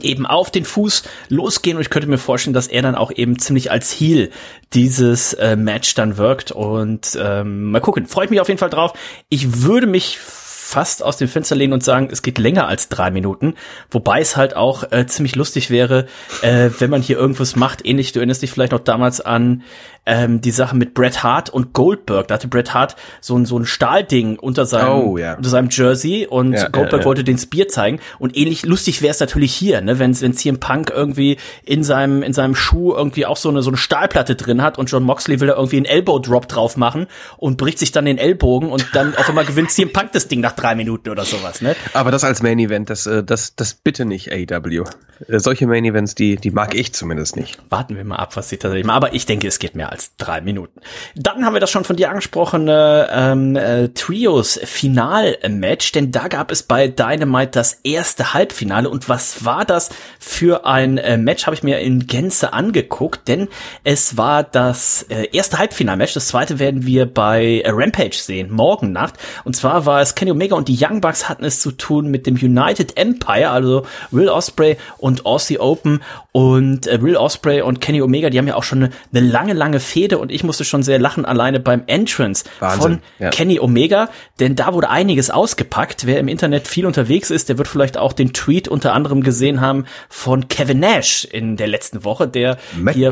[0.03, 3.39] eben auf den Fuß losgehen und ich könnte mir vorstellen, dass er dann auch eben
[3.39, 4.31] ziemlich als Heel
[4.75, 8.07] dieses äh, Match dann wirkt und ähm, mal gucken.
[8.07, 8.93] Freut mich auf jeden Fall drauf.
[9.29, 10.19] Ich würde mich
[10.67, 13.55] fast aus dem Fenster lehnen und sagen, es geht länger als drei Minuten.
[13.89, 16.07] Wobei es halt auch äh, ziemlich lustig wäre,
[16.43, 17.87] äh, wenn man hier irgendwas macht.
[17.87, 19.63] Ähnlich, du erinnerst dich vielleicht noch damals an
[20.07, 22.29] ähm, die Sache mit Bret Hart und Goldberg.
[22.29, 25.35] Da hatte Bret Hart so ein, so ein Stahlding unter seinem, oh, ja.
[25.35, 28.01] unter seinem Jersey und ja, Goldberg ja, wollte den Spear zeigen.
[28.19, 32.23] Und ähnlich lustig wäre es natürlich hier, ne, wenn wenn CM Punk irgendwie in seinem
[32.23, 35.40] in seinem Schuh irgendwie auch so eine so eine Stahlplatte drin hat und John Moxley
[35.40, 38.88] will da irgendwie einen Elbow Drop drauf machen und bricht sich dann den Ellbogen und
[38.95, 41.75] dann auf einmal gewinnt CM Punk das Ding nach drei Minuten oder sowas, ne?
[41.92, 44.85] Aber das als Main Event, das äh, das das bitte nicht AEW.
[45.29, 47.59] Äh, solche Main Events, die die mag ich zumindest nicht.
[47.71, 48.97] Warten wir mal ab, was sie tatsächlich machen.
[48.97, 50.81] Aber ich denke, es geht mehr als drei Minuten.
[51.15, 56.51] Dann haben wir das schon von dir angesprochene ähm, äh, Trios Final-Match, denn da gab
[56.51, 58.89] es bei Dynamite das erste Halbfinale.
[58.89, 61.47] Und was war das für ein äh, Match?
[61.47, 63.49] Habe ich mir in Gänze angeguckt, denn
[63.85, 66.15] es war das äh, erste Halbfinal-Match.
[66.15, 69.15] Das zweite werden wir bei äh, Rampage sehen, morgen Nacht.
[69.45, 72.27] Und zwar war es Kenny Omega und die Young Bucks hatten es zu tun mit
[72.27, 76.03] dem United Empire, also Will Osprey und Aussie Open.
[76.37, 79.55] Und äh, Will Osprey und Kenny Omega, die haben ja auch schon eine, eine lange,
[79.55, 83.31] lange Fehde und ich musste schon sehr lachen alleine beim Entrance Wahnsinn, von ja.
[83.31, 86.05] Kenny Omega, denn da wurde einiges ausgepackt.
[86.05, 89.62] Wer im Internet viel unterwegs ist, der wird vielleicht auch den Tweet unter anderem gesehen
[89.62, 92.59] haben von Kevin Nash in der letzten Woche, der
[92.92, 93.09] hier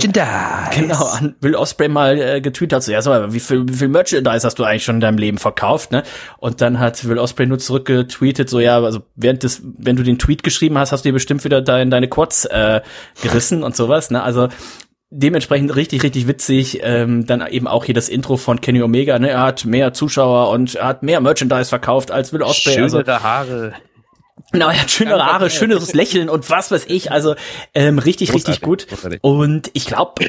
[0.76, 3.88] genau an Will Osprey mal äh, getweetet hat, so ja, so, wie viel, wie viel
[3.88, 6.02] Merchandise hast du eigentlich schon in deinem Leben verkauft, ne?
[6.36, 10.18] Und dann hat Will Osprey nur zurückgetweetet, so ja, also während des, wenn du den
[10.18, 12.82] Tweet geschrieben hast, hast du dir bestimmt wieder dein, deine Quads äh,
[13.22, 14.22] gerissen und sowas, ne?
[14.22, 14.48] Also
[15.10, 16.80] dementsprechend richtig, richtig witzig.
[16.82, 19.18] Ähm, dann eben auch hier das Intro von Kenny Omega.
[19.18, 19.30] Ne?
[19.30, 22.74] Er hat mehr Zuschauer und er hat mehr Merchandise verkauft als Will Ospreay.
[22.74, 23.74] Schönere also, Haare.
[24.52, 27.10] Genau, er hat schönere Haare, schöneres Lächeln und was weiß ich.
[27.10, 27.34] Also
[27.74, 28.88] ähm, richtig, großartig, richtig gut.
[28.88, 29.20] Großartig.
[29.22, 30.26] Und ich glaube,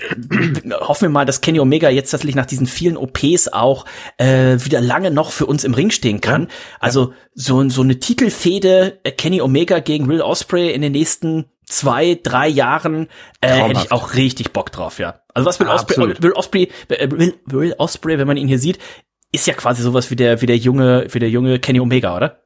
[0.80, 3.86] hoffen wir mal, dass Kenny Omega jetzt tatsächlich nach diesen vielen OPs auch
[4.18, 6.44] äh, wieder lange noch für uns im Ring stehen kann.
[6.44, 6.50] Ja.
[6.80, 12.20] Also so, so eine Titelfehde äh, Kenny Omega gegen Will Osprey in den nächsten zwei,
[12.22, 13.08] drei Jahren
[13.42, 15.22] äh, hätte ich auch richtig Bock drauf, ja.
[15.34, 18.80] Also was Will Osprey, Will Osprey, äh, Will, Will Osprey, wenn man ihn hier sieht,
[19.32, 22.42] ist ja quasi sowas wie der, wie der junge, wie der junge Kenny Omega, oder?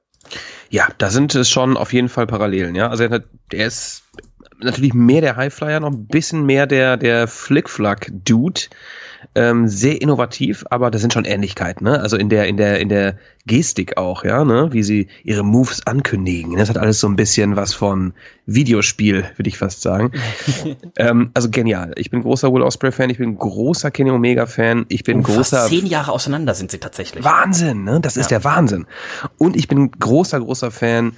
[0.69, 2.89] Ja, da sind es schon auf jeden Fall Parallelen, ja.
[2.89, 4.03] Also er, er ist
[4.59, 8.61] natürlich mehr der Highflyer, noch ein bisschen mehr der, der Flickflack-Dude.
[9.35, 11.99] Ähm, sehr innovativ, aber da sind schon Ähnlichkeiten, ne?
[11.99, 14.69] Also in der, in der, in der Gestik auch, ja, ne?
[14.71, 16.55] Wie sie ihre Moves ankündigen.
[16.57, 18.13] Das hat alles so ein bisschen was von
[18.45, 20.11] Videospiel, würde ich fast sagen.
[20.97, 21.93] ähm, also genial.
[21.97, 25.57] Ich bin großer Will Osprey-Fan, ich bin großer Kenny Omega-Fan, ich bin oh, großer.
[25.57, 27.23] Fast zehn Jahre auseinander sind sie tatsächlich.
[27.23, 27.99] Wahnsinn, ne?
[28.01, 28.21] Das ja.
[28.21, 28.85] ist der Wahnsinn.
[29.37, 31.13] Und ich bin großer, großer Fan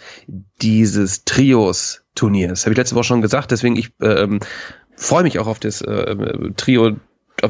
[0.61, 2.65] dieses Trios Turniers.
[2.65, 4.39] Habe ich letzte Woche schon gesagt, deswegen ich ähm,
[4.95, 6.15] freue mich auch auf das äh,
[6.57, 6.97] Trio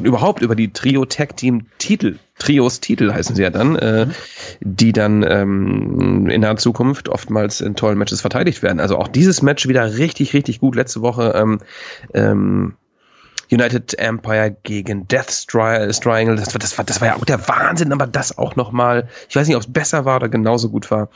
[0.03, 4.11] überhaupt über die Trio Tag Team Titel, Trios Titel heißen sie ja dann, äh, mhm.
[4.61, 8.79] die dann ähm, in der Zukunft oftmals in tollen Matches verteidigt werden.
[8.79, 10.75] Also auch dieses Match wieder richtig, richtig gut.
[10.75, 11.59] Letzte Woche ähm,
[12.13, 12.73] ähm,
[13.51, 17.91] United Empire gegen Death Triangle, das war, das war, das war ja auch der Wahnsinn,
[17.91, 21.09] aber das auch nochmal, ich weiß nicht, ob es besser war oder genauso gut war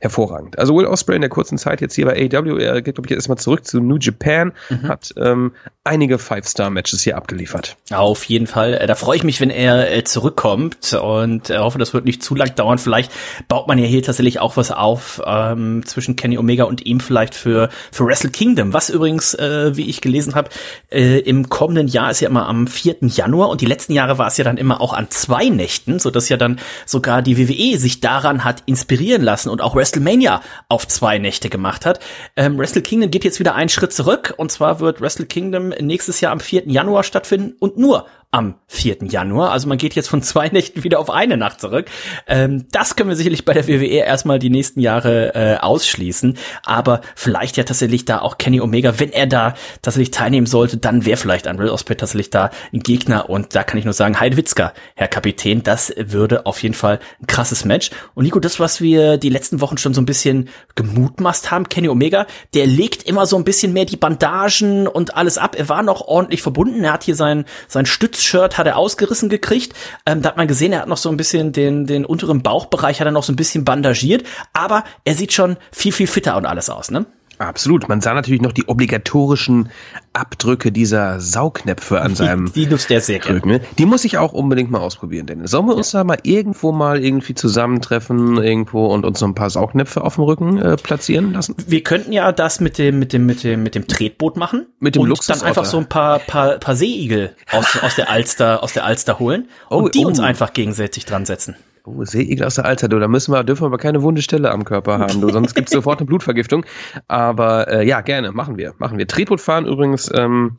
[0.00, 0.58] hervorragend.
[0.58, 3.14] Also Will Ospreay in der kurzen Zeit jetzt hier bei AW, er geht, glaube ich,
[3.14, 4.88] erstmal zurück zu New Japan, mhm.
[4.88, 7.76] hat ähm, einige Five-Star-Matches hier abgeliefert.
[7.90, 8.74] Auf jeden Fall.
[8.74, 12.22] Äh, da freue ich mich, wenn er äh, zurückkommt und äh, hoffe, das wird nicht
[12.22, 12.78] zu lang dauern.
[12.78, 13.10] Vielleicht
[13.48, 17.34] baut man ja hier tatsächlich auch was auf ähm, zwischen Kenny Omega und ihm vielleicht
[17.34, 20.50] für, für Wrestle Kingdom, was übrigens, äh, wie ich gelesen habe,
[20.90, 22.96] äh, im kommenden Jahr ist ja immer am 4.
[23.00, 26.10] Januar und die letzten Jahre war es ja dann immer auch an zwei Nächten, so
[26.10, 30.42] dass ja dann sogar die WWE sich daran hat inspirieren lassen und auch Wrestle WrestleMania
[30.68, 32.00] auf zwei Nächte gemacht hat.
[32.36, 36.20] Ähm, Wrestle Kingdom geht jetzt wieder einen Schritt zurück und zwar wird Wrestle Kingdom nächstes
[36.20, 36.68] Jahr am 4.
[36.68, 38.98] Januar stattfinden und nur am 4.
[39.04, 39.52] Januar.
[39.52, 41.86] Also man geht jetzt von zwei Nächten wieder auf eine Nacht zurück.
[42.26, 46.36] Ähm, das können wir sicherlich bei der WWE erstmal die nächsten Jahre äh, ausschließen.
[46.62, 51.06] Aber vielleicht ja tatsächlich da auch Kenny Omega, wenn er da tatsächlich teilnehmen sollte, dann
[51.06, 53.30] wäre vielleicht ein Will Ospreay tatsächlich da ein Gegner.
[53.30, 57.26] Und da kann ich nur sagen, Heidewitzka, Herr Kapitän, das würde auf jeden Fall ein
[57.26, 57.90] krasses Match.
[58.14, 61.88] Und Nico, das, was wir die letzten Wochen schon so ein bisschen gemutmaßt haben, Kenny
[61.88, 65.56] Omega, der legt immer so ein bisschen mehr die Bandagen und alles ab.
[65.58, 66.84] Er war noch ordentlich verbunden.
[66.84, 67.86] Er hat hier sein, sein
[68.18, 69.74] Stützshirt hat er ausgerissen gekriegt.
[70.04, 73.00] Ähm, da hat man gesehen, er hat noch so ein bisschen den, den unteren Bauchbereich
[73.00, 74.24] hat er noch so ein bisschen bandagiert.
[74.52, 77.06] Aber er sieht schon viel, viel fitter und alles aus, ne?
[77.38, 77.88] Absolut.
[77.88, 79.70] Man sah natürlich noch die obligatorischen
[80.12, 83.40] Abdrücke dieser Saugnäpfe an seinem Die nutzt der sehr gerne.
[83.40, 83.60] Krücken.
[83.78, 85.52] Die muss ich auch unbedingt mal ausprobieren, Dennis.
[85.52, 89.50] Sollen wir uns da mal irgendwo mal irgendwie zusammentreffen irgendwo und uns so ein paar
[89.50, 91.54] Saugnäpfe auf dem Rücken äh, platzieren lassen?
[91.66, 94.66] Wir könnten ja das mit dem, mit dem, mit dem, mit dem Tretboot machen.
[94.80, 98.62] Mit dem und dann einfach so ein paar, paar, paar Seeigel aus, aus der Alster,
[98.62, 100.22] aus der Alster holen und Oh, die uns oh.
[100.22, 101.56] einfach gegenseitig dran setzen.
[101.88, 102.98] Oh, Seeigel aus der Alter, du.
[102.98, 105.30] Da müssen wir, dürfen wir aber keine wunde Stelle am Körper haben, du.
[105.30, 106.66] Sonst gibt's sofort eine Blutvergiftung.
[107.06, 108.74] Aber äh, ja, gerne, machen wir.
[108.78, 109.06] Machen wir.
[109.06, 110.58] Tretbootfahren übrigens ähm,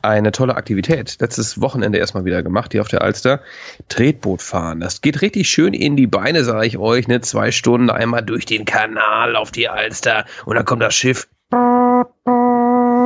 [0.00, 1.16] eine tolle Aktivität.
[1.20, 3.40] Letztes Wochenende erstmal wieder gemacht, hier auf der Alster.
[3.88, 4.80] Tretbootfahren.
[4.80, 7.06] Das geht richtig schön in die Beine, sage ich euch.
[7.06, 7.20] Ne?
[7.20, 10.24] Zwei Stunden einmal durch den Kanal auf die Alster.
[10.46, 11.28] Und dann kommt das Schiff.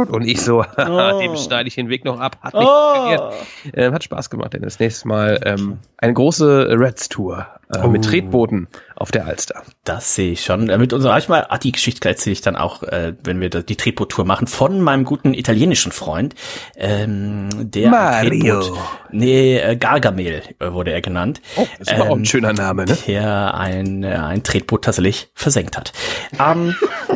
[0.08, 2.38] Und ich so, haha, dem schneide ich den Weg noch ab.
[2.42, 3.30] Hat nicht Oh.
[3.72, 8.68] Ähm, hat Spaß gemacht, denn das nächste Mal ähm, eine große Reds-Tour äh, mit Tretbooten
[8.96, 9.62] auf der Alster.
[9.84, 10.66] Das sehe ich schon.
[10.66, 14.24] Mit unserer manchmal, ah, die Geschichte erzähle ich dann auch, äh, wenn wir die Tretboot-Tour
[14.24, 16.34] machen, von meinem guten italienischen Freund,
[16.76, 18.60] ähm, der Mario.
[18.60, 18.78] Tretboot,
[19.12, 21.42] nee, äh, Gargamel äh, wurde er genannt.
[21.56, 22.96] Oh, das ist aber auch ein Ähm, schöner Name, ne?
[23.06, 25.92] der ein, äh, ein Tretboot tatsächlich versenkt hat.
[26.38, 26.74] Ähm,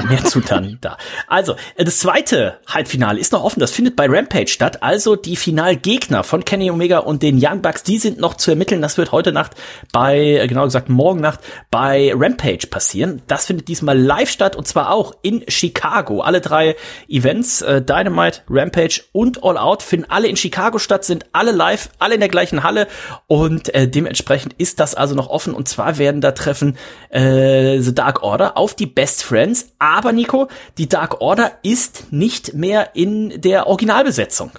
[0.08, 0.98] mehr zu dann da.
[1.28, 3.60] Also, äh, das zweite Halbfinale ist noch offen.
[3.60, 4.82] Das findet bei Rampage statt.
[4.82, 8.82] Also die Finalgegner von Kenny Omega und den Young Bucks, die sind noch zu ermitteln.
[8.82, 9.52] Das wird heute Nacht
[9.92, 11.40] bei, genau gesagt morgen Nacht
[11.70, 13.22] bei Rampage passieren.
[13.28, 16.20] Das findet diesmal live statt und zwar auch in Chicago.
[16.20, 16.74] Alle drei
[17.08, 21.90] Events, äh, Dynamite, Rampage und All Out, finden alle in Chicago statt, sind alle live,
[22.00, 22.88] alle in der gleichen Halle
[23.28, 26.76] und äh, dementsprechend ist das also noch offen und zwar werden da treffen
[27.10, 29.72] äh, The Dark Order auf die Best Friends.
[29.78, 34.50] Aber Nico, die Dark Order ist nicht mehr in der Originalbesetzung.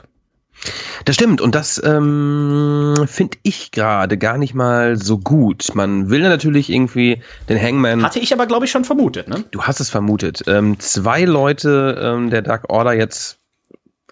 [1.06, 5.74] Das stimmt und das ähm, finde ich gerade gar nicht mal so gut.
[5.74, 8.04] Man will ja natürlich irgendwie den Hangman.
[8.04, 9.43] Hatte ich aber, glaube ich, schon vermutet, ne?
[9.52, 10.43] Du hast es vermutet.
[10.47, 13.39] Ähm, zwei Leute ähm, der Dark Order jetzt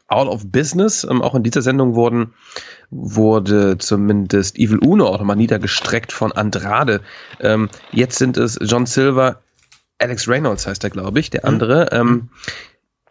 [0.08, 2.34] out of business, ähm, auch in dieser Sendung wurden,
[2.90, 7.02] wurde zumindest Evil Uno auch nochmal niedergestreckt von Andrade.
[7.40, 9.42] Ähm, jetzt sind es John Silver,
[10.00, 11.90] Alex Reynolds heißt er, glaube ich, der andere.
[11.92, 12.30] Ähm,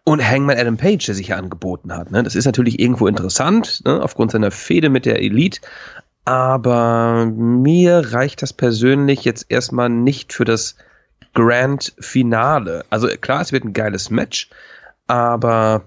[0.09, 2.09] und Hangman Adam Page, der sich hier angeboten hat.
[2.09, 2.23] Ne?
[2.23, 4.01] Das ist natürlich irgendwo interessant, ne?
[4.01, 5.61] aufgrund seiner Fehde mit der Elite.
[6.25, 10.77] Aber mir reicht das persönlich jetzt erstmal nicht für das
[11.35, 12.85] Grand Finale.
[12.89, 14.49] Also klar, es wird ein geiles Match,
[15.05, 15.83] aber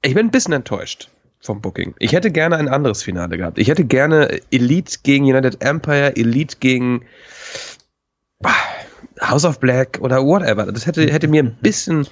[0.00, 1.10] ich bin ein bisschen enttäuscht
[1.42, 1.96] vom Booking.
[1.98, 3.58] Ich hätte gerne ein anderes Finale gehabt.
[3.58, 7.04] Ich hätte gerne Elite gegen United Empire, Elite gegen
[8.42, 8.54] ah,
[9.20, 10.70] House of Black oder whatever.
[10.70, 12.06] Das hätte, hätte mir ein bisschen,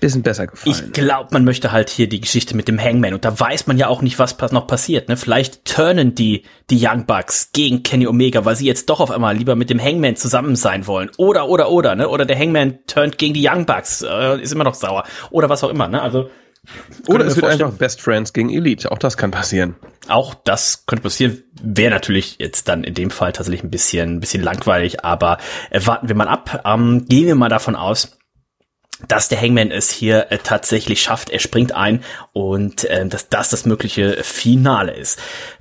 [0.00, 0.74] bisschen besser gefallen.
[0.74, 3.78] Ich glaube, man möchte halt hier die Geschichte mit dem Hangman und da weiß man
[3.78, 5.08] ja auch nicht, was noch passiert.
[5.08, 5.16] Ne?
[5.16, 9.36] Vielleicht turnen die die Young Bucks gegen Kenny Omega, weil sie jetzt doch auf einmal
[9.36, 11.10] lieber mit dem Hangman zusammen sein wollen.
[11.16, 12.08] Oder oder oder ne?
[12.08, 15.64] Oder der Hangman turnt gegen die Young Bucks, äh, ist immer noch sauer oder was
[15.64, 15.88] auch immer.
[15.88, 16.00] Ne?
[16.00, 16.30] Also
[17.06, 18.90] Oder es wird vorstellen- einfach Best Friends gegen Elite.
[18.92, 19.76] Auch das kann passieren.
[20.08, 21.42] Auch das könnte passieren.
[21.62, 25.38] Wäre natürlich jetzt dann in dem Fall tatsächlich ein bisschen, ein bisschen langweilig, aber
[25.72, 26.62] warten wir mal ab.
[26.64, 28.18] Ähm, gehen wir mal davon aus,
[29.08, 31.30] dass der Hangman es hier äh, tatsächlich schafft.
[31.30, 35.18] Er springt ein und äh, dass das das mögliche Finale ist.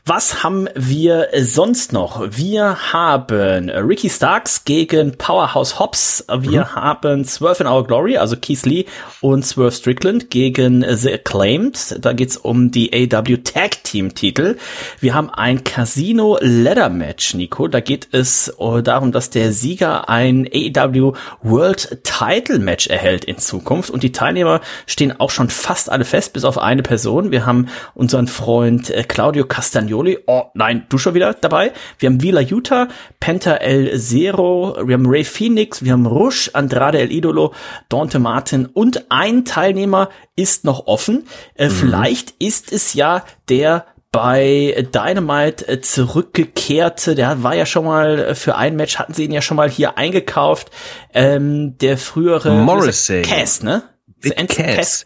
[0.09, 2.23] Was haben wir äh, sonst noch?
[2.31, 6.25] Wir haben äh, Ricky Starks gegen Powerhouse Hobbs.
[6.35, 8.85] Wir haben Swerve in Our Glory, also Keith Lee
[9.21, 12.03] und Swerve Strickland gegen äh, The Acclaimed.
[12.03, 14.57] Da geht's um die AW Tag Team Titel.
[14.99, 17.67] Wir haben ein Casino Ladder Match, Nico.
[17.67, 23.91] Da geht es darum, dass der Sieger ein AEW World Title Match erhält in Zukunft.
[23.91, 27.29] Und die Teilnehmer stehen auch schon fast alle fest, bis auf eine Person.
[27.29, 29.98] Wir haben unseren Freund Claudio Castagnoli.
[30.27, 31.71] Oh, nein, du schon wieder dabei.
[31.97, 32.87] Wir haben Vila Utah,
[33.19, 37.53] Penta El Zero, wir haben Ray Phoenix, wir haben Rush, Andrade El Idolo,
[37.89, 41.27] Dante Martin und ein Teilnehmer ist noch offen.
[41.55, 48.19] Äh, Vielleicht ist es ja der bei Dynamite äh, zurückgekehrte, der war ja schon mal
[48.19, 50.71] äh, für ein Match, hatten sie ihn ja schon mal hier eingekauft,
[51.13, 53.21] ähm, der frühere Morrissey.
[53.21, 53.83] Cass, ne?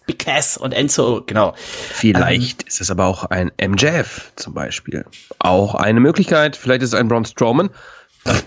[0.06, 1.54] Big Cass und Enzo, genau.
[1.58, 5.06] Vielleicht ähm, ist es aber auch ein MJF zum Beispiel.
[5.39, 6.56] Auch eine Möglichkeit.
[6.56, 7.69] Vielleicht ist es ein Braun Strowman.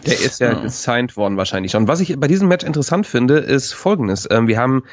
[0.07, 1.87] Der ist ja gesigned worden wahrscheinlich schon.
[1.87, 4.27] Was ich bei diesem Match interessant finde, ist folgendes.
[4.31, 4.85] Ähm, wir haben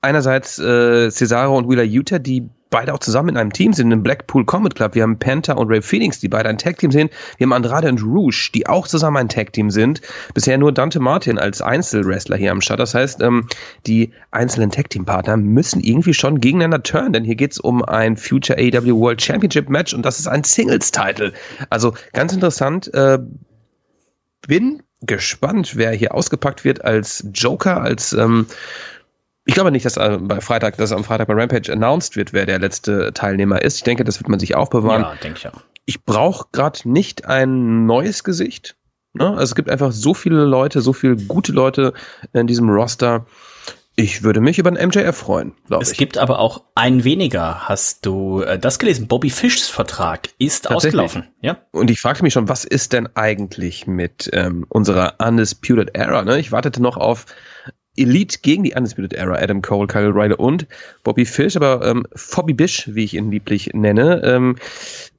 [0.00, 4.02] einerseits äh, Cesaro und Wheeler Utah, die beide auch zusammen in einem Team sind, im
[4.02, 4.94] Blackpool Comet Club.
[4.94, 7.12] Wir haben Panther und Ray Phoenix, die beide ein Tag-Team sind.
[7.36, 10.00] Wir haben Andrade und Rouge, die auch zusammen ein Tag-Team sind.
[10.34, 12.80] Bisher nur Dante Martin als Einzelwrestler hier am Start.
[12.80, 13.46] Das heißt, ähm,
[13.86, 18.96] die einzelnen Tag-Team-Partner müssen irgendwie schon gegeneinander turnen, denn hier geht's um ein Future AEW
[18.96, 21.32] World Championship Match und das ist ein Singles-Title.
[21.70, 22.92] Also ganz interessant.
[22.94, 23.18] Äh,
[24.46, 28.46] bin gespannt, wer hier ausgepackt wird als Joker, als ähm,
[29.48, 32.44] ich glaube nicht, dass äh, bei Freitag, dass am Freitag bei Rampage announced wird, wer
[32.44, 33.78] der letzte Teilnehmer ist.
[33.78, 35.00] Ich denke, das wird man sich aufbewahren.
[35.02, 35.62] Ja, denke ich auch.
[35.86, 38.76] Ich brauche gerade nicht ein neues Gesicht.
[39.14, 39.26] Ne?
[39.26, 41.94] Also es gibt einfach so viele Leute, so viele gute Leute
[42.34, 43.24] in diesem Roster.
[43.96, 45.90] Ich würde mich über einen MJF freuen, glaube ich.
[45.90, 47.70] Es gibt aber auch ein weniger.
[47.70, 49.08] Hast du äh, das gelesen?
[49.08, 51.26] Bobby Fischs Vertrag ist ausgelaufen.
[51.40, 51.56] Ja.
[51.72, 56.22] Und ich fragte mich schon, was ist denn eigentlich mit ähm, unserer Undisputed Era?
[56.22, 56.38] Ne?
[56.38, 57.24] Ich wartete noch auf
[57.98, 60.66] Elite gegen die Undisputed Era, Adam Cole, Kyle Ryder und
[61.04, 64.56] Bobby Fish, aber ähm, Bobby Bish, wie ich ihn lieblich nenne, ähm,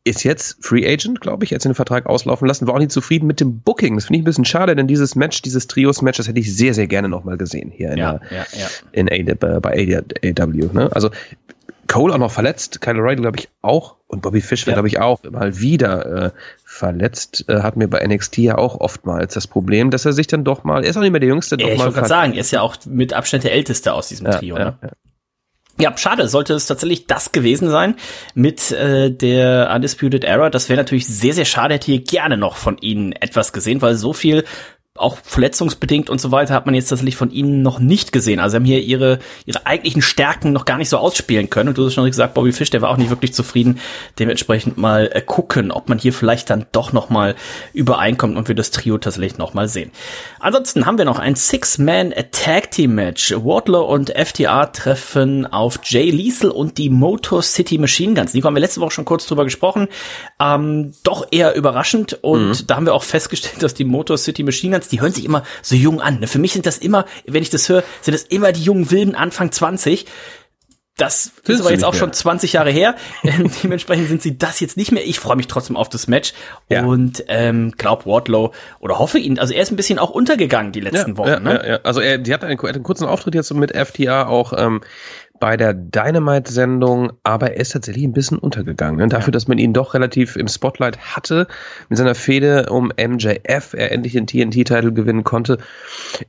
[0.04, 3.28] ist jetzt Free Agent, glaube ich, jetzt den Vertrag auslaufen lassen, war auch nicht zufrieden
[3.28, 3.96] mit dem Booking.
[3.96, 6.74] Das finde ich ein bisschen schade, denn dieses Match, dieses Trios-Match, das hätte ich sehr,
[6.74, 8.68] sehr gerne nochmal gesehen hier in, ja, der, ja, ja.
[8.92, 10.04] in A, bei
[10.40, 10.70] AW.
[10.74, 10.90] Ne?
[10.92, 11.10] Also
[11.90, 14.74] Cole auch noch verletzt, Kyle Ryder, glaube ich, auch und Bobby Fish ja.
[14.74, 16.32] glaube ich, auch mal wieder äh,
[16.64, 17.46] verletzt.
[17.50, 20.64] Äh, hat mir bei NXT ja auch oftmals das Problem, dass er sich dann doch
[20.64, 21.84] mal, er ist auch nicht mehr der Jüngste, doch ja, ich mal.
[21.84, 24.58] Ich wollte gerade sagen, er ist ja auch mit Abstand der Älteste aus diesem Trio.
[24.58, 24.78] Ja, ne?
[24.84, 24.90] ja.
[25.82, 27.96] Ja, schade, sollte es tatsächlich das gewesen sein
[28.34, 30.50] mit äh, der Undisputed Era.
[30.50, 33.96] Das wäre natürlich sehr, sehr schade, hätte hier gerne noch von Ihnen etwas gesehen, weil
[33.96, 34.44] so viel
[35.00, 38.40] auch verletzungsbedingt und so weiter hat man jetzt tatsächlich von ihnen noch nicht gesehen.
[38.40, 41.70] Also sie haben hier ihre, ihre eigentlichen Stärken noch gar nicht so ausspielen können.
[41.70, 43.80] Und du hast schon gesagt, Bobby Fish, der war auch nicht wirklich zufrieden.
[44.18, 47.36] Dementsprechend mal äh, gucken, ob man hier vielleicht dann doch noch mal
[47.74, 49.92] übereinkommt und wir das Trio tatsächlich noch mal sehen.
[50.40, 53.32] Ansonsten haben wir noch ein Six-Man Tag Team Match.
[53.32, 58.34] Wardlow und FTA treffen auf Jay Liesel und die Motor City Machine Guns.
[58.34, 59.88] Die haben wir letzte Woche schon kurz drüber gesprochen.
[60.42, 62.68] Ähm, doch eher überraschend und mhm.
[62.68, 65.44] da haben wir auch festgestellt, dass die Motor City Machine Guns die hören sich immer
[65.62, 66.20] so jung an.
[66.20, 66.28] Ne?
[66.28, 69.16] Für mich sind das immer, wenn ich das höre, sind das immer die jungen Wilden
[69.16, 70.06] Anfang 20.
[71.00, 72.00] Das ist aber jetzt auch mehr.
[72.00, 72.96] schon 20 Jahre her.
[73.64, 75.08] Dementsprechend sind sie das jetzt nicht mehr.
[75.08, 76.34] Ich freue mich trotzdem auf das Match
[76.68, 76.84] ja.
[76.84, 79.40] und ähm, glaub Wardlow oder hoffe ihn.
[79.40, 81.30] Also er ist ein bisschen auch untergegangen die letzten ja, Wochen.
[81.30, 81.64] Ja, ne?
[81.66, 84.82] ja, Also er, die hat einen, einen kurzen Auftritt jetzt mit FTA auch ähm,
[85.40, 89.00] bei der Dynamite-Sendung, aber er ist tatsächlich ein bisschen untergegangen.
[89.00, 89.08] Ne?
[89.08, 91.48] Dafür, dass man ihn doch relativ im Spotlight hatte,
[91.90, 95.58] mit seiner Fehde um MJF, er endlich den TNT-Titel gewinnen konnte,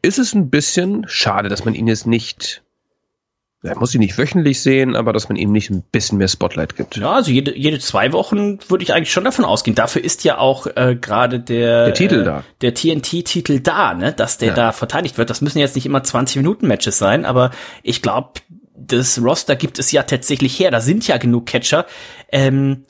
[0.03, 2.63] ist es ein bisschen schade, dass man ihn jetzt nicht
[3.63, 6.77] er muss ihn nicht wöchentlich sehen, aber dass man ihm nicht ein bisschen mehr Spotlight
[6.77, 6.97] gibt.
[6.97, 9.75] Ja, also jede, jede zwei Wochen würde ich eigentlich schon davon ausgehen.
[9.75, 12.45] Dafür ist ja auch äh, gerade der, der Titel äh, da.
[12.63, 14.15] Der TNT-Titel da, ne?
[14.15, 14.55] Dass der ja.
[14.55, 15.29] da verteidigt wird.
[15.29, 17.51] Das müssen jetzt nicht immer 20-Minuten-Matches sein, aber
[17.83, 18.31] ich glaube,
[18.87, 20.71] das Roster gibt es ja tatsächlich her.
[20.71, 21.87] Da sind ja genug Catcher.
[22.33, 22.85] Ähm,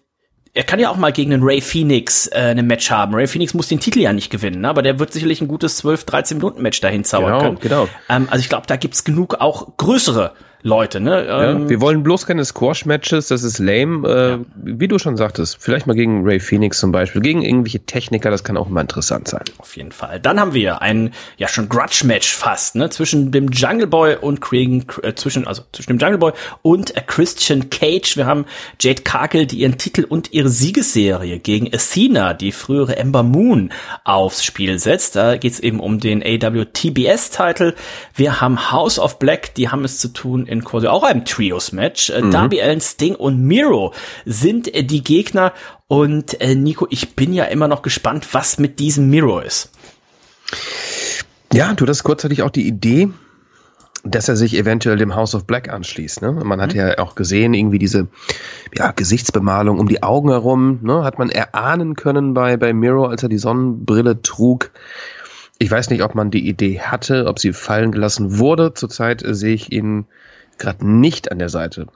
[0.52, 3.14] er kann ja auch mal gegen einen Ray Phoenix äh, eine Match haben.
[3.14, 4.68] Ray Phoenix muss den Titel ja nicht gewinnen, ne?
[4.68, 7.58] aber der wird sicherlich ein gutes 12, 13 Minuten Match dahin zaubern genau, können.
[7.60, 7.88] Genau.
[8.08, 11.26] Ähm, also ich glaube, da gibt's genug auch größere Leute, ne?
[11.26, 14.06] Ja, ähm, wir wollen bloß keine Squash-Matches, das ist lame.
[14.06, 14.38] Äh, ja.
[14.56, 18.44] Wie du schon sagtest, vielleicht mal gegen Ray Phoenix zum Beispiel, gegen irgendwelche Techniker, das
[18.44, 19.44] kann auch mal interessant sein.
[19.58, 20.20] Auf jeden Fall.
[20.20, 22.90] Dann haben wir ein, ja schon Grudge-Match fast, ne?
[22.90, 27.00] Zwischen dem Jungle Boy und Kriegen, äh, zwischen, also zwischen dem Jungle Boy und äh,
[27.06, 28.18] Christian Cage.
[28.18, 28.44] Wir haben
[28.78, 33.72] Jade Cargill, die ihren Titel und ihre Siegesserie gegen Athena, die frühere Ember Moon,
[34.04, 35.16] aufs Spiel setzt.
[35.16, 37.74] Da geht's eben um den AWTBS-Titel.
[38.14, 42.10] Wir haben House of Black, die haben es zu tun in quasi auch einem Trios-Match.
[42.10, 42.30] Äh, mhm.
[42.30, 45.52] Darby Allen, Sting und Miro sind äh, die Gegner.
[45.86, 49.70] Und äh, Nico, ich bin ja immer noch gespannt, was mit diesem Miro ist.
[51.52, 53.08] Ja, du hast kurzzeitig auch die Idee,
[54.04, 56.22] dass er sich eventuell dem House of Black anschließt.
[56.22, 56.32] Ne?
[56.32, 56.80] Man hat mhm.
[56.80, 58.08] ja auch gesehen, irgendwie diese
[58.74, 61.04] ja, Gesichtsbemalung um die Augen herum, ne?
[61.04, 64.70] hat man erahnen können bei, bei Miro, als er die Sonnenbrille trug.
[65.58, 68.72] Ich weiß nicht, ob man die Idee hatte, ob sie fallen gelassen wurde.
[68.74, 70.06] Zurzeit äh, sehe ich ihn
[70.60, 71.86] gerade nicht an der Seite.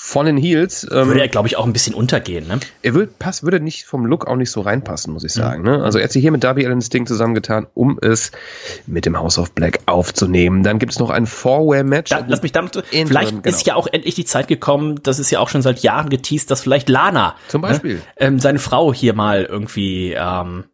[0.00, 0.86] Von den Heels.
[0.92, 2.60] Ähm, würde er, glaube ich, auch ein bisschen untergehen, ne?
[2.82, 5.62] Er würde, pass, würde nicht vom Look auch nicht so reinpassen, muss ich sagen.
[5.62, 5.68] Mhm.
[5.70, 5.82] Ne?
[5.82, 8.30] Also er hat sich hier mit Darby Allen Sting zusammengetan, um es
[8.86, 10.62] mit dem House of Black aufzunehmen.
[10.62, 12.12] Dann gibt es noch ein Four-Way-Match.
[12.28, 13.42] Lass mich damit, vielleicht genau.
[13.42, 16.48] ist ja auch endlich die Zeit gekommen, das ist ja auch schon seit Jahren geteased,
[16.48, 20.66] dass vielleicht Lana, zum ne, Beispiel, ne, ähm, seine Frau hier mal irgendwie, ähm,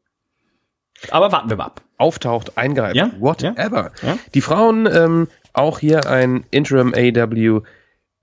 [1.10, 3.10] aber warten wir mal ab auftaucht, eingreift, ja?
[3.18, 3.92] whatever.
[4.02, 4.08] Ja?
[4.08, 4.18] Ja?
[4.34, 7.62] Die Frauen ähm, auch hier ein Interim AW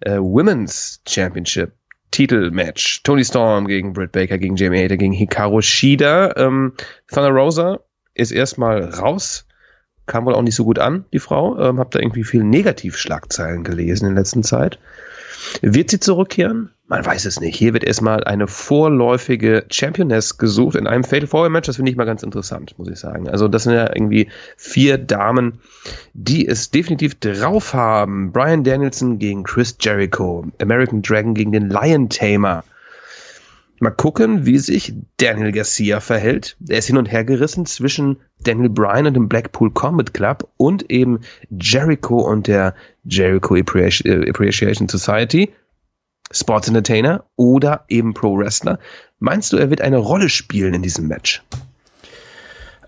[0.02, 1.74] äh, Women's Championship
[2.12, 3.04] Titelmatch.
[3.04, 6.36] Tony Storm gegen Britt Baker, gegen Jamie Hater, gegen Hikaru Shida.
[6.36, 6.74] Ähm,
[7.08, 7.80] Thunder Rosa
[8.14, 9.48] ist erstmal raus.
[10.06, 11.58] Kam wohl auch nicht so gut an, die Frau.
[11.58, 14.80] Ähm, hab da irgendwie viel Negativschlagzeilen gelesen in letzter Zeit.
[15.62, 16.72] Wird sie zurückkehren?
[16.92, 17.56] Man weiß es nicht.
[17.56, 21.68] Hier wird erstmal eine vorläufige Championess gesucht in einem Fatal Four Match.
[21.68, 23.30] Das finde ich mal ganz interessant, muss ich sagen.
[23.30, 24.28] Also das sind ja irgendwie
[24.58, 25.62] vier Damen,
[26.14, 28.34] die es definitiv drauf haben.
[28.34, 32.66] Brian Danielson gegen Chris Jericho, American Dragon gegen den Lion Tamer.
[33.80, 36.58] Mal gucken, wie sich Daniel Garcia verhält.
[36.68, 40.92] Er ist hin und her gerissen zwischen Daniel Bryan und dem Blackpool Combat Club und
[40.92, 42.76] eben Jericho und der
[43.06, 45.54] Jericho Appreciation Society.
[46.32, 48.80] Sports Entertainer oder eben Pro Wrestler.
[49.20, 51.44] Meinst du, er wird eine Rolle spielen in diesem Match?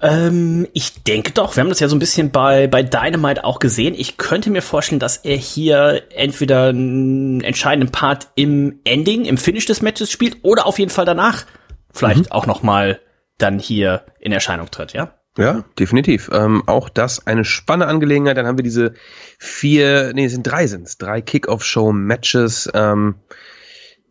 [0.01, 1.55] Ähm, ich denke doch.
[1.55, 3.95] Wir haben das ja so ein bisschen bei, bei Dynamite auch gesehen.
[3.97, 9.65] Ich könnte mir vorstellen, dass er hier entweder einen entscheidenden Part im Ending, im Finish
[9.65, 11.45] des Matches spielt oder auf jeden Fall danach
[11.91, 12.31] vielleicht mhm.
[12.31, 12.99] auch noch mal
[13.37, 15.13] dann hier in Erscheinung tritt, ja?
[15.37, 16.29] Ja, definitiv.
[16.31, 18.37] Ähm, auch das eine spannende Angelegenheit.
[18.37, 18.93] Dann haben wir diese
[19.39, 22.69] vier, nee, es sind drei sind's, drei Kick-Off-Show-Matches.
[22.73, 23.15] Ähm,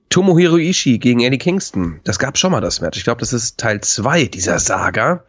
[0.08, 2.00] Tomohiro Ishii gegen Eddie Kingston.
[2.04, 2.98] Das gab schon mal das Match.
[2.98, 5.24] Ich glaube, das ist Teil zwei dieser Saga.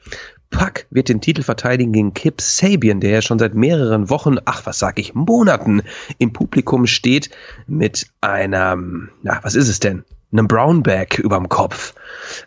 [0.50, 4.66] Puck wird den Titel verteidigen gegen Kip Sabian, der ja schon seit mehreren Wochen, ach,
[4.66, 5.84] was sag ich, Monaten
[6.18, 7.30] im Publikum steht
[7.66, 10.04] mit einem, na, was ist es denn?
[10.32, 11.94] Einem Brownback überm Kopf.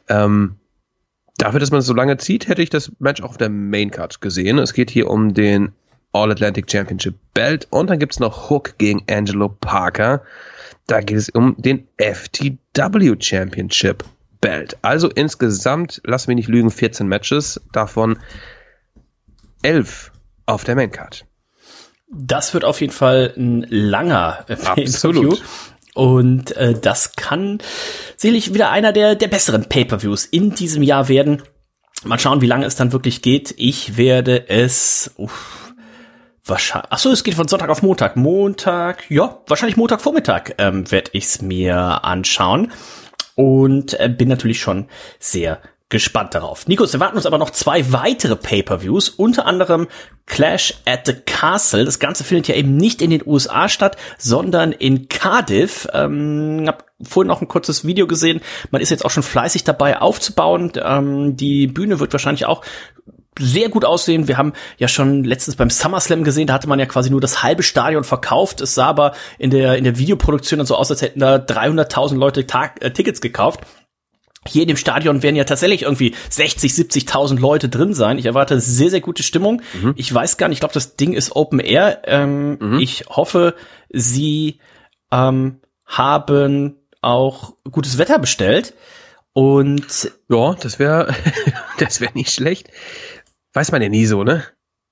[0.08, 0.56] Ähm,
[1.38, 4.20] Dafür, dass man es so lange zieht, hätte ich das Match auch auf der Maincard
[4.20, 4.58] gesehen.
[4.58, 5.72] Es geht hier um den
[6.12, 10.22] All-Atlantic Championship Belt und dann gibt's noch Hook gegen Angelo Parker.
[10.86, 14.04] Da geht es um den FTW Championship
[14.40, 14.78] Belt.
[14.82, 18.18] Also insgesamt, lass mich nicht lügen, 14 Matches, davon
[19.62, 20.12] 11
[20.46, 21.26] auf der Maincard.
[22.08, 25.42] Das wird auf jeden Fall ein langer Absolut.
[25.96, 27.56] Und äh, das kann
[28.18, 31.42] sicherlich wieder einer der, der besseren Pay-per-Views in diesem Jahr werden.
[32.04, 33.54] Mal schauen, wie lange es dann wirklich geht.
[33.56, 35.14] Ich werde es.
[35.16, 35.72] Uff,
[36.44, 36.92] wahrscheinlich.
[36.92, 38.14] Achso, es geht von Sonntag auf Montag.
[38.14, 42.72] Montag, ja, wahrscheinlich Montagvormittag ähm, werde ich es mir anschauen.
[43.34, 44.88] Und äh, bin natürlich schon
[45.18, 46.66] sehr gespannt darauf.
[46.66, 49.86] Nikos, wir warten uns aber noch zwei weitere Pay-per-Views, unter anderem
[50.26, 51.84] Clash at the Castle.
[51.84, 55.86] Das Ganze findet ja eben nicht in den USA statt, sondern in Cardiff.
[55.92, 58.40] Ähm, hab vorhin noch ein kurzes Video gesehen.
[58.72, 60.72] Man ist jetzt auch schon fleißig dabei aufzubauen.
[60.82, 62.62] Ähm, die Bühne wird wahrscheinlich auch
[63.38, 64.26] sehr gut aussehen.
[64.26, 67.42] Wir haben ja schon letztens beim SummerSlam gesehen, da hatte man ja quasi nur das
[67.42, 68.60] halbe Stadion verkauft.
[68.60, 72.16] Es sah aber in der, in der Videoproduktion dann so aus, als hätten da 300.000
[72.16, 73.60] Leute Tag, äh, Tickets gekauft
[74.46, 78.18] hier in dem Stadion werden ja tatsächlich irgendwie 60, 70.000 Leute drin sein.
[78.18, 79.62] Ich erwarte sehr, sehr gute Stimmung.
[79.80, 79.94] Mhm.
[79.96, 82.02] Ich weiß gar nicht, ich glaube, das Ding ist Open Air.
[82.04, 82.78] Ähm, mhm.
[82.78, 83.54] Ich hoffe,
[83.90, 84.60] sie
[85.10, 88.74] ähm, haben auch gutes Wetter bestellt.
[89.32, 91.14] Und ja, das wäre
[91.78, 92.70] das wäre nicht schlecht.
[93.52, 94.44] Weiß man ja nie so, ne?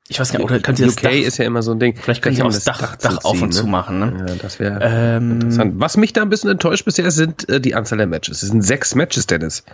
[0.08, 1.78] Ich weiß gar nicht, oder könnt ihr das UK Dach, ist ja immer so ein
[1.78, 1.96] Ding.
[1.96, 3.54] Vielleicht könnt ihr auch das Dach, Dach, Dach auf und ne?
[3.54, 4.00] zu machen.
[4.00, 4.26] Ne?
[4.28, 5.74] Ja, das wäre ähm, interessant.
[5.78, 8.42] Was mich da ein bisschen enttäuscht bisher sind äh, die Anzahl der Matches.
[8.42, 9.64] Es sind sechs Matches, Dennis.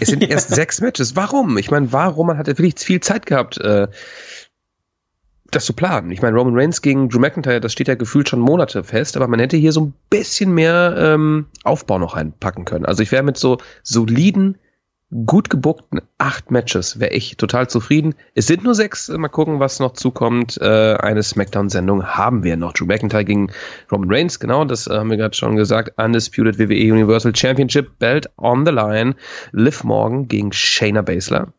[0.00, 1.16] Es sind erst sechs Matches.
[1.16, 1.56] Warum?
[1.56, 2.26] Ich meine, warum?
[2.26, 3.88] Man hat ja wirklich viel Zeit gehabt, äh,
[5.50, 6.10] das zu planen.
[6.10, 9.28] Ich meine, Roman Reigns gegen Drew McIntyre, das steht ja gefühlt schon Monate fest, aber
[9.28, 12.84] man hätte hier so ein bisschen mehr ähm, Aufbau noch reinpacken können.
[12.84, 14.58] Also ich wäre mit so soliden
[15.24, 18.14] gut gebuckten acht Matches wäre ich total zufrieden.
[18.34, 19.08] Es sind nur sechs.
[19.08, 20.58] Mal gucken, was noch zukommt.
[20.60, 22.72] Äh, eine Smackdown-Sendung haben wir noch.
[22.74, 23.50] Drew McIntyre gegen
[23.90, 25.92] Roman Reigns, genau, das haben wir gerade schon gesagt.
[25.96, 29.14] Undisputed WWE Universal Championship Belt on the line.
[29.52, 31.52] Liv Morgan gegen Shayna Baszler.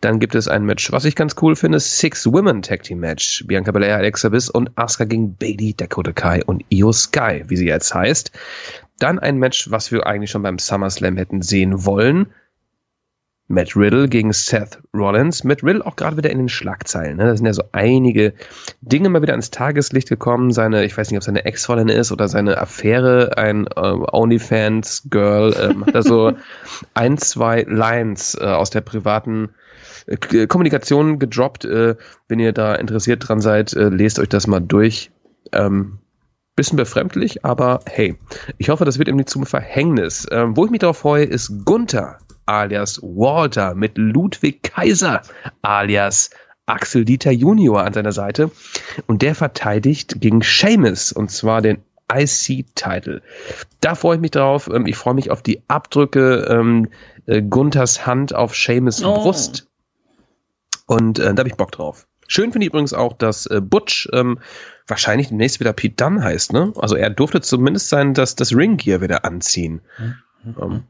[0.00, 3.44] Dann gibt es ein Match, was ich ganz cool finde, Six Women Tag Team Match.
[3.46, 7.66] Bianca Belair, Alexa Bliss und Asuka gegen Bailey, Dakota Kai und Io Sky, wie sie
[7.66, 8.30] jetzt heißt.
[8.98, 12.26] Dann ein Match, was wir eigentlich schon beim SummerSlam hätten sehen wollen.
[13.46, 15.44] Matt Riddle gegen Seth Rollins.
[15.44, 17.18] Matt Riddle auch gerade wieder in den Schlagzeilen.
[17.18, 17.24] Ne?
[17.24, 18.32] Da sind ja so einige
[18.80, 20.50] Dinge mal wieder ans Tageslicht gekommen.
[20.50, 25.86] Seine, ich weiß nicht, ob seine Ex-Freundin ist oder seine Affäre, ein äh, OnlyFans-Girl, ähm,
[25.86, 26.32] hat da so
[26.94, 29.50] ein, zwei Lines äh, aus der privaten
[30.06, 31.66] äh, Kommunikation gedroppt.
[31.66, 31.96] Äh,
[32.28, 35.10] wenn ihr da interessiert dran seid, äh, lest euch das mal durch.
[35.52, 35.98] Ähm,
[36.56, 38.16] bisschen befremdlich, aber hey,
[38.58, 40.26] ich hoffe, das wird ihm nicht zum Verhängnis.
[40.30, 45.22] Ähm, wo ich mich darauf freue, ist Gunther alias Walter mit Ludwig Kaiser
[45.62, 46.30] alias
[46.66, 48.50] Axel Dieter Junior an seiner Seite
[49.06, 51.82] und der verteidigt gegen Seamus und zwar den
[52.12, 53.22] IC-Title.
[53.80, 54.68] Da freue ich mich drauf.
[54.72, 56.88] Ähm, ich freue mich auf die Abdrücke ähm,
[57.26, 59.14] äh, Gunthers Hand auf Seamus oh.
[59.14, 59.68] Brust
[60.86, 62.06] und äh, da habe ich Bock drauf.
[62.26, 64.38] Schön finde ich übrigens auch, dass äh, Butch ähm,
[64.86, 66.72] wahrscheinlich demnächst wieder Pete Dunn heißt, ne?
[66.76, 69.82] Also er durfte zumindest sein, dass das Ring Gear wieder anziehen.
[69.98, 70.56] Mhm.
[70.60, 70.82] Ähm,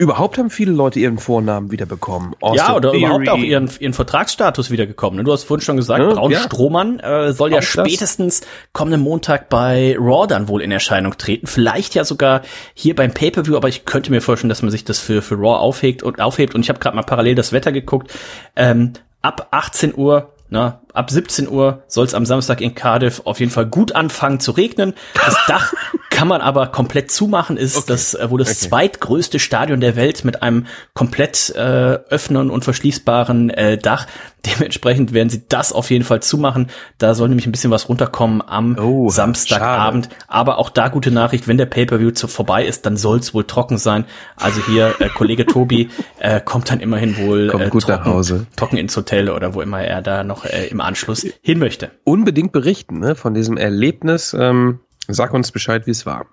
[0.00, 2.34] überhaupt haben viele Leute ihren Vornamen wieder bekommen.
[2.40, 3.04] Austin ja, oder Theory.
[3.04, 5.18] überhaupt auch ihren, ihren Vertragsstatus wiedergekommen.
[5.18, 5.24] Ne?
[5.24, 6.40] Du hast vorhin schon gesagt, ja, Braun ja.
[6.40, 8.48] Strohmann äh, soll auch ja spätestens das.
[8.72, 11.46] kommenden Montag bei Raw dann wohl in Erscheinung treten.
[11.46, 12.40] Vielleicht ja sogar
[12.72, 15.58] hier beim Pay-Per-View, aber ich könnte mir vorstellen, dass man sich das für, für Raw
[15.58, 16.54] aufhegt und aufhebt.
[16.54, 18.10] Und ich habe gerade mal parallel das Wetter geguckt.
[18.56, 23.40] Ähm, ab 18 Uhr na, ab 17 Uhr soll es am Samstag in Cardiff auf
[23.40, 24.94] jeden Fall gut anfangen zu regnen.
[25.14, 25.72] Das Dach
[26.10, 27.86] kann man aber komplett zumachen, ist okay.
[27.88, 28.68] das äh, wohl das okay.
[28.68, 34.06] zweitgrößte Stadion der Welt mit einem komplett äh, öffnen und verschließbaren äh, Dach.
[34.46, 36.68] Dementsprechend werden sie das auf jeden Fall zumachen.
[36.98, 40.06] Da soll nämlich ein bisschen was runterkommen am oh, Samstagabend.
[40.06, 40.16] Schade.
[40.28, 43.76] Aber auch da gute Nachricht, wenn der Pay-per-View vorbei ist, dann soll es wohl trocken
[43.76, 44.06] sein.
[44.36, 49.28] Also hier äh, Kollege Tobi äh, kommt dann immerhin wohl äh, trocken, trocken ins Hotel
[49.28, 51.90] oder wo immer er da noch äh, im Anschluss hin möchte.
[52.04, 54.34] Unbedingt berichten ne, von diesem Erlebnis.
[54.38, 54.80] Ähm
[55.12, 56.26] Sag uns Bescheid, wie es war.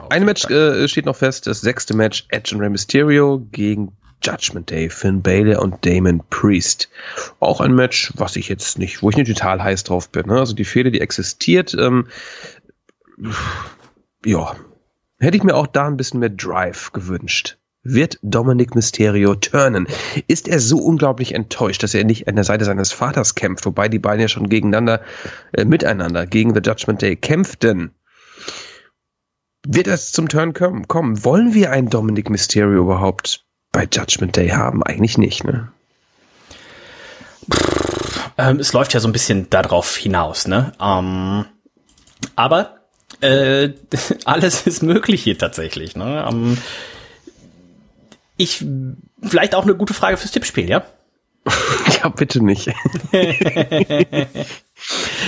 [0.00, 3.92] Auf Ein Match äh, steht noch fest, das sechste Match Edge und Rey Mysterio gegen
[4.22, 6.88] Judgment Day, Finn Balor und Damon Priest.
[7.40, 10.26] Auch ein Match, was ich jetzt nicht, wo ich nicht total heiß drauf bin.
[10.26, 10.38] Ne?
[10.38, 12.08] Also die Fehde, die existiert, ähm,
[14.24, 14.56] ja,
[15.18, 17.58] hätte ich mir auch da ein bisschen mehr Drive gewünscht.
[17.88, 19.86] Wird Dominic Mysterio turnen?
[20.26, 23.88] Ist er so unglaublich enttäuscht, dass er nicht an der Seite seines Vaters kämpft, wobei
[23.88, 25.00] die beiden ja schon gegeneinander,
[25.52, 27.92] äh, miteinander gegen The Judgment Day kämpften?
[29.66, 31.24] Wird es zum Turn kommen?
[31.24, 34.82] Wollen wir einen Dominic Mysterio überhaupt bei Judgment Day haben?
[34.82, 35.72] Eigentlich nicht, ne?
[38.38, 40.72] Ähm, es läuft ja so ein bisschen darauf hinaus, ne?
[40.80, 41.46] Ähm,
[42.34, 42.80] aber
[43.20, 43.70] äh,
[44.24, 46.28] alles ist möglich hier tatsächlich, ne?
[46.28, 46.58] Ähm,
[48.36, 48.64] ich
[49.22, 50.84] vielleicht auch eine gute Frage fürs Tippspiel, ja?
[52.02, 52.66] ja, bitte nicht.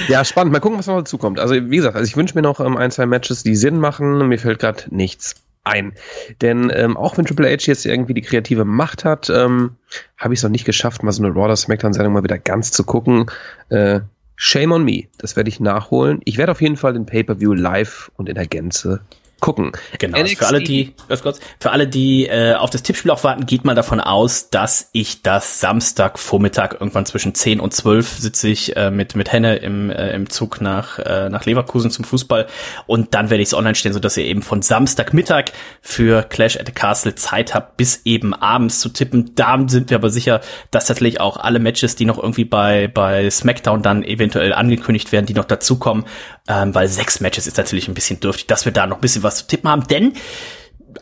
[0.08, 0.52] ja, spannend.
[0.52, 1.38] Mal gucken, was noch dazu kommt.
[1.38, 4.26] Also, wie gesagt, also ich wünsche mir noch ähm, ein, zwei Matches, die Sinn machen.
[4.28, 5.92] Mir fällt gerade nichts ein.
[6.40, 9.76] Denn ähm, auch wenn Triple H jetzt irgendwie die kreative Macht hat, ähm,
[10.16, 12.72] habe ich es noch nicht geschafft, mal so eine Raw oder Smackdown-Sendung mal wieder ganz
[12.72, 13.26] zu gucken.
[13.68, 14.00] Äh,
[14.34, 15.04] shame on me.
[15.18, 16.20] Das werde ich nachholen.
[16.24, 19.00] Ich werde auf jeden Fall den Pay-Per-View live und in der Gänze
[19.40, 19.72] gucken.
[19.98, 20.18] Genau.
[20.18, 20.38] NXT.
[20.38, 23.74] Für alle, die, kurz, für alle, die äh, auf das Tippspiel auch warten, geht mal
[23.74, 29.14] davon aus, dass ich das Samstagvormittag irgendwann zwischen 10 und 12 sitze ich äh, mit
[29.14, 32.46] mit Henne im äh, im Zug nach äh, nach Leverkusen zum Fußball
[32.86, 36.56] und dann werde ich es online stellen, so dass ihr eben von Samstagmittag für Clash
[36.56, 39.32] at the Castle Zeit habt, bis eben abends zu tippen.
[39.34, 43.30] Da sind wir aber sicher, dass tatsächlich auch alle Matches, die noch irgendwie bei bei
[43.30, 46.04] SmackDown dann eventuell angekündigt werden, die noch dazukommen,
[46.48, 49.22] ähm, weil sechs Matches ist natürlich ein bisschen dürftig, dass wir da noch ein bisschen
[49.22, 50.14] was zu tippen haben, denn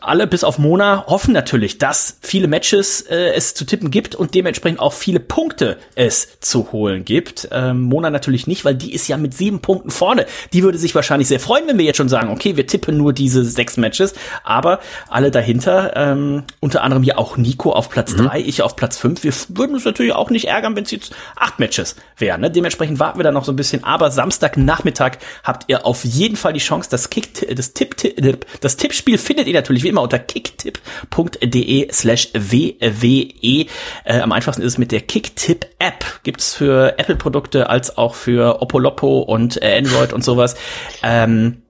[0.01, 4.33] alle bis auf Mona hoffen natürlich, dass viele Matches äh, es zu tippen gibt und
[4.35, 7.47] dementsprechend auch viele Punkte es zu holen gibt.
[7.51, 10.25] Ähm, Mona natürlich nicht, weil die ist ja mit sieben Punkten vorne.
[10.53, 13.13] Die würde sich wahrscheinlich sehr freuen, wenn wir jetzt schon sagen, okay, wir tippen nur
[13.13, 14.79] diese sechs Matches, aber
[15.09, 18.25] alle dahinter, ähm, unter anderem ja auch Nico auf Platz mhm.
[18.25, 19.23] drei, ich auf Platz fünf.
[19.23, 22.41] Wir würden uns natürlich auch nicht ärgern, wenn es jetzt acht Matches wären.
[22.41, 22.51] Ne?
[22.51, 26.53] Dementsprechend warten wir da noch so ein bisschen, aber Samstagnachmittag habt ihr auf jeden Fall
[26.53, 27.95] die Chance, das Kick, das Tipp,
[28.61, 33.65] das Tippspiel findet ihr natürlich wie immer unter kicktipp.de slash wwe.
[34.03, 36.05] Äh, am einfachsten ist es mit der Kicktipp-App.
[36.23, 40.55] Gibt's für Apple-Produkte als auch für Oppo und äh, Android und sowas.
[41.03, 41.61] Ähm,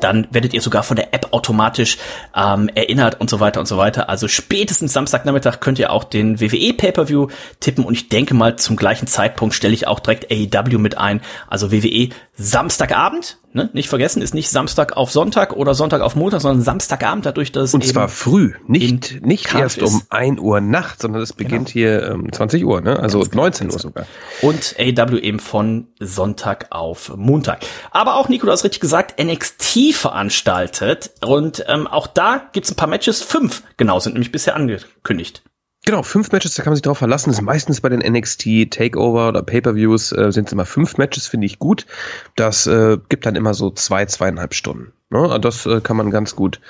[0.00, 1.98] dann werdet ihr sogar von der App automatisch
[2.34, 4.08] ähm, erinnert und so weiter und so weiter.
[4.08, 7.28] Also spätestens Samstagnachmittag könnt ihr auch den WWE Pay-per-View
[7.60, 11.22] tippen und ich denke mal zum gleichen Zeitpunkt stelle ich auch direkt AEW mit ein.
[11.48, 13.70] Also WWE Samstagabend, ne?
[13.72, 17.72] nicht vergessen, ist nicht Samstag auf Sonntag oder Sonntag auf Montag, sondern Samstagabend, dadurch, dass
[17.72, 19.94] Und zwar früh, nicht, nicht erst ist.
[19.94, 21.72] um 1 Uhr Nacht, sondern es beginnt genau.
[21.72, 22.98] hier um ähm, 20 Uhr, ne?
[22.98, 24.06] also Ganz 19 Uhr sogar.
[24.42, 27.64] Und AW eben von Sonntag auf Montag.
[27.90, 32.76] Aber auch, Nico, du hast richtig gesagt, NXT veranstaltet und ähm, auch da gibt's ein
[32.76, 35.42] paar Matches, fünf genau, sind nämlich bisher angekündigt.
[35.88, 37.30] Genau, fünf Matches, da kann man sich drauf verlassen.
[37.30, 41.28] Das ist meistens bei den NXT Takeover oder Pay-per-Views äh, sind es immer fünf Matches,
[41.28, 41.86] finde ich gut.
[42.34, 44.92] Das äh, gibt dann immer so zwei, zweieinhalb Stunden.
[45.10, 45.38] Ne?
[45.40, 46.60] Das äh, kann man ganz gut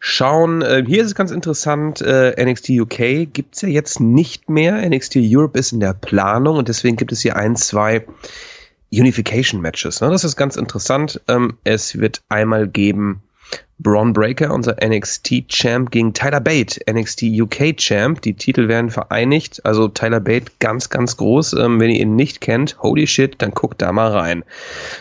[0.00, 0.62] schauen.
[0.62, 4.84] Äh, hier ist es ganz interessant, äh, NXT UK gibt's ja jetzt nicht mehr.
[4.88, 8.04] NXT Europe ist in der Planung und deswegen gibt es hier ein, zwei
[8.92, 10.00] Unification Matches.
[10.00, 10.10] Ne?
[10.10, 11.20] Das ist ganz interessant.
[11.28, 13.22] Ähm, es wird einmal geben
[13.78, 18.22] Braun Breaker, unser NXT Champ, gegen Tyler Bate, NXT UK Champ.
[18.22, 19.64] Die Titel werden vereinigt.
[19.64, 21.54] Also Tyler Bate ganz, ganz groß.
[21.54, 24.44] Ähm, wenn ihr ihn nicht kennt, holy shit, dann guckt da mal rein.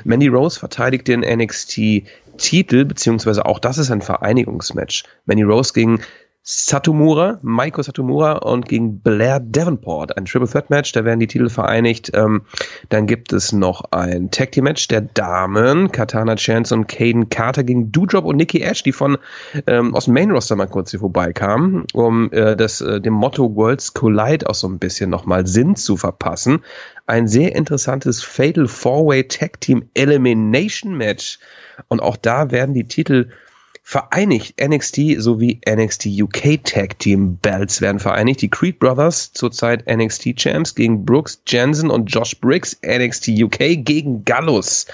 [0.04, 2.04] Mandy Rose verteidigt den NXT
[2.38, 5.04] Titel, beziehungsweise auch das ist ein Vereinigungsmatch.
[5.26, 6.00] Mandy Rose gegen
[6.46, 10.18] Satomura, Maiko Satomura und gegen Blair Davenport.
[10.18, 12.12] Ein Triple Threat Match, da werden die Titel vereinigt.
[12.14, 12.42] Ähm,
[12.90, 15.94] dann gibt es noch ein Tag Team Match der Damen.
[15.94, 19.18] Katana Chance und Caden Carter gegen Doudrop und Nikki Ash, die von
[19.68, 23.56] ähm, aus dem Main Roster mal kurz hier vorbeikamen, um äh, das äh, dem Motto
[23.56, 26.62] Worlds Collide auch so ein bisschen nochmal Sinn zu verpassen.
[27.08, 31.40] Ein sehr interessantes Fatal Four-Way Tag Team Elimination Match.
[31.88, 33.30] Und auch da werden die Titel
[33.84, 34.56] vereinigt.
[34.60, 38.42] NXT sowie NXT UK Tag Team Belts werden vereinigt.
[38.42, 44.24] Die Creed Brothers, zurzeit NXT Champs, gegen Brooks Jensen und Josh Briggs, NXT UK gegen
[44.24, 44.88] Gallus,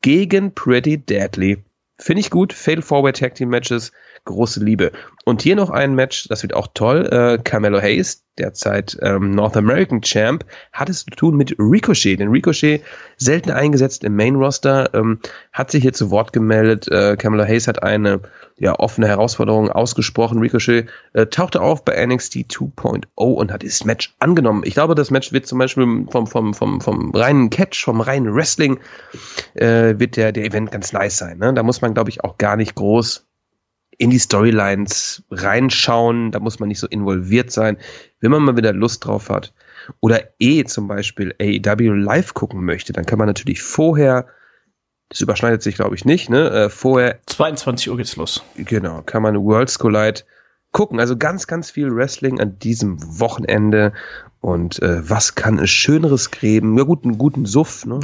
[0.00, 1.58] gegen Pretty Deadly.
[1.98, 2.52] Finde ich gut.
[2.52, 3.92] Fatal Forward Tag Team Matches
[4.26, 4.92] große Liebe.
[5.24, 7.06] Und hier noch ein Match, das wird auch toll.
[7.10, 12.20] Äh, Carmelo Hayes, derzeit ähm, North American Champ, hat es zu tun mit Ricochet.
[12.20, 12.82] Denn Ricochet,
[13.16, 15.18] selten eingesetzt im Main Roster, ähm,
[15.52, 16.86] hat sich hier zu Wort gemeldet.
[16.88, 18.20] Äh, Carmelo Hayes hat eine
[18.58, 20.38] ja, offene Herausforderung ausgesprochen.
[20.38, 24.62] Ricochet äh, tauchte auf bei NXT 2.0 und hat dieses Match angenommen.
[24.64, 28.34] Ich glaube, das Match wird zum Beispiel vom, vom, vom, vom reinen Catch, vom reinen
[28.34, 28.78] Wrestling,
[29.54, 31.38] äh, wird der, der Event ganz nice sein.
[31.38, 31.52] Ne?
[31.52, 33.25] Da muss man, glaube ich, auch gar nicht groß
[33.98, 37.78] in die Storylines reinschauen, da muss man nicht so involviert sein.
[38.20, 39.52] Wenn man mal wieder Lust drauf hat
[40.00, 44.26] oder eh zum Beispiel AEW live gucken möchte, dann kann man natürlich vorher,
[45.08, 48.42] das überschneidet sich glaube ich nicht, ne, äh, vorher 22 Uhr geht's los.
[48.56, 50.22] Genau, kann man Worlds Collide
[50.76, 51.00] gucken.
[51.00, 53.94] Also ganz, ganz viel Wrestling an diesem Wochenende
[54.42, 56.76] und äh, was kann es Schöneres geben?
[56.76, 57.86] Ja gut, einen guten Suff.
[57.86, 57.98] Ne?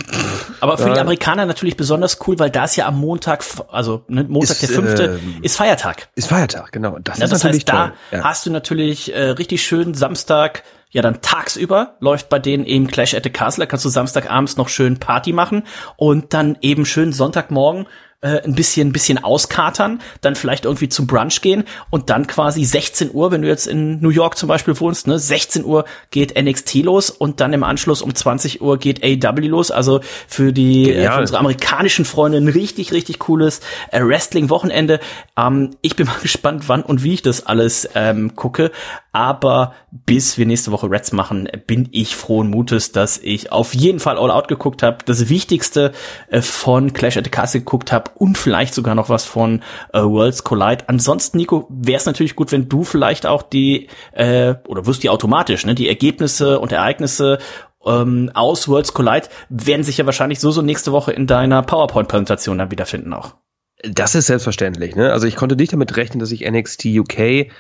[0.61, 4.25] Aber für die Amerikaner natürlich besonders cool, weil da ist ja am Montag, also ne,
[4.25, 6.09] Montag ist, der fünfte, äh, ist Feiertag.
[6.15, 6.99] Ist Feiertag, genau.
[6.99, 7.93] Das, ja, ist das heißt, toll.
[8.11, 8.25] da ja.
[8.25, 10.63] hast du natürlich äh, richtig schön Samstag,
[10.93, 14.57] ja dann tagsüber läuft bei denen eben Clash at the Castle, da kannst du Samstagabends
[14.57, 15.65] noch schön Party machen
[15.97, 17.87] und dann eben schön Sonntagmorgen
[18.23, 22.65] äh, ein bisschen, ein bisschen auskatern, dann vielleicht irgendwie zum Brunch gehen und dann quasi
[22.65, 26.41] 16 Uhr, wenn du jetzt in New York zum Beispiel wohnst, ne, 16 Uhr geht
[26.41, 29.71] NXT los und dann im Anschluss um 20 Uhr geht AW los.
[29.71, 33.61] Also für die äh, für unsere amerikanischen Freunde ein richtig, richtig cooles
[33.91, 35.01] äh, Wrestling-Wochenende.
[35.37, 38.71] Ähm, ich bin mal gespannt, wann und wie ich das alles ähm, gucke.
[39.15, 44.01] Aber bis wir nächste Woche Reds machen, bin ich frohen Mutes, dass ich auf jeden
[44.01, 44.99] Fall All Out geguckt habe.
[45.05, 45.93] Das Wichtigste
[46.31, 50.01] äh, von Clash at the Castle geguckt habe und vielleicht sogar noch was von äh,
[50.01, 50.85] Worlds Collide.
[50.89, 55.11] Ansonsten, Nico, wäre es natürlich gut, wenn du vielleicht auch die, äh, oder wirst die
[55.11, 57.39] automatisch, ne, die Ergebnisse und Ereignisse
[57.85, 62.59] ähm, aus Worlds Collide werden sich ja wahrscheinlich so so nächste Woche in deiner PowerPoint-Präsentation
[62.59, 63.35] dann wiederfinden auch.
[63.83, 64.95] Das ist selbstverständlich.
[64.95, 65.13] Ne?
[65.13, 67.51] Also ich konnte nicht damit rechnen, dass ich NXT UK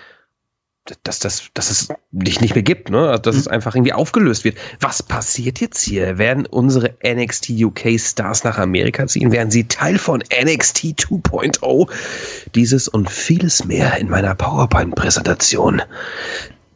[1.04, 3.08] dass das, dass es nicht, nicht mehr gibt, ne?
[3.08, 3.40] Also, dass mhm.
[3.42, 4.56] es einfach irgendwie aufgelöst wird.
[4.80, 6.18] Was passiert jetzt hier?
[6.18, 9.30] Werden unsere NXT UK Stars nach Amerika ziehen?
[9.30, 11.90] Werden sie Teil von NXT 2.0?
[12.54, 15.82] Dieses und vieles mehr in meiner PowerPoint-Präsentation.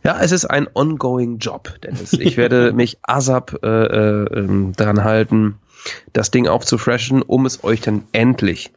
[0.04, 2.12] Ja, es ist ein ongoing Job, Dennis.
[2.12, 5.57] Ich werde mich ASAP äh, äh, ähm, daran halten,
[6.12, 8.70] das Ding aufzufreshen, um es euch dann endlich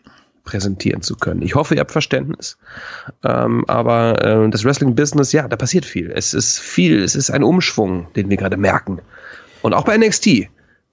[0.49, 1.43] präsentieren zu können.
[1.43, 2.57] Ich hoffe, ihr habt Verständnis.
[3.23, 6.11] Ähm, aber äh, das Wrestling-Business, ja, da passiert viel.
[6.11, 8.99] Es ist viel, es ist ein Umschwung, den wir gerade merken.
[9.61, 10.47] Und auch bei NXT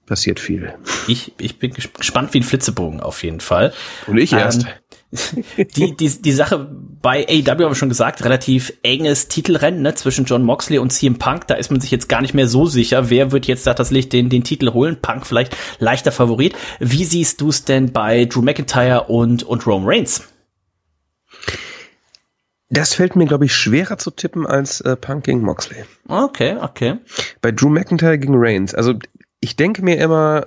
[0.05, 0.75] passiert viel.
[1.07, 3.73] Ich, ich bin gespannt wie ein Flitzebogen auf jeden Fall.
[4.05, 4.63] Und ich erst.
[4.63, 4.69] Ähm,
[5.11, 6.67] die, die, die Sache
[7.01, 11.17] bei AEW haben wir schon gesagt, relativ enges Titelrennen ne, zwischen John Moxley und CM
[11.17, 11.47] Punk.
[11.47, 14.09] Da ist man sich jetzt gar nicht mehr so sicher, wer wird jetzt da tatsächlich
[14.09, 14.97] den, den Titel holen.
[15.01, 16.55] Punk vielleicht leichter Favorit.
[16.79, 20.23] Wie siehst du es denn bei Drew McIntyre und, und Rome Reigns?
[22.69, 25.85] Das fällt mir, glaube ich, schwerer zu tippen als äh, Punk gegen Moxley.
[26.09, 26.97] Okay, okay.
[27.41, 28.75] Bei Drew McIntyre gegen Reigns.
[28.75, 28.95] Also
[29.39, 30.43] ich denke mir immer,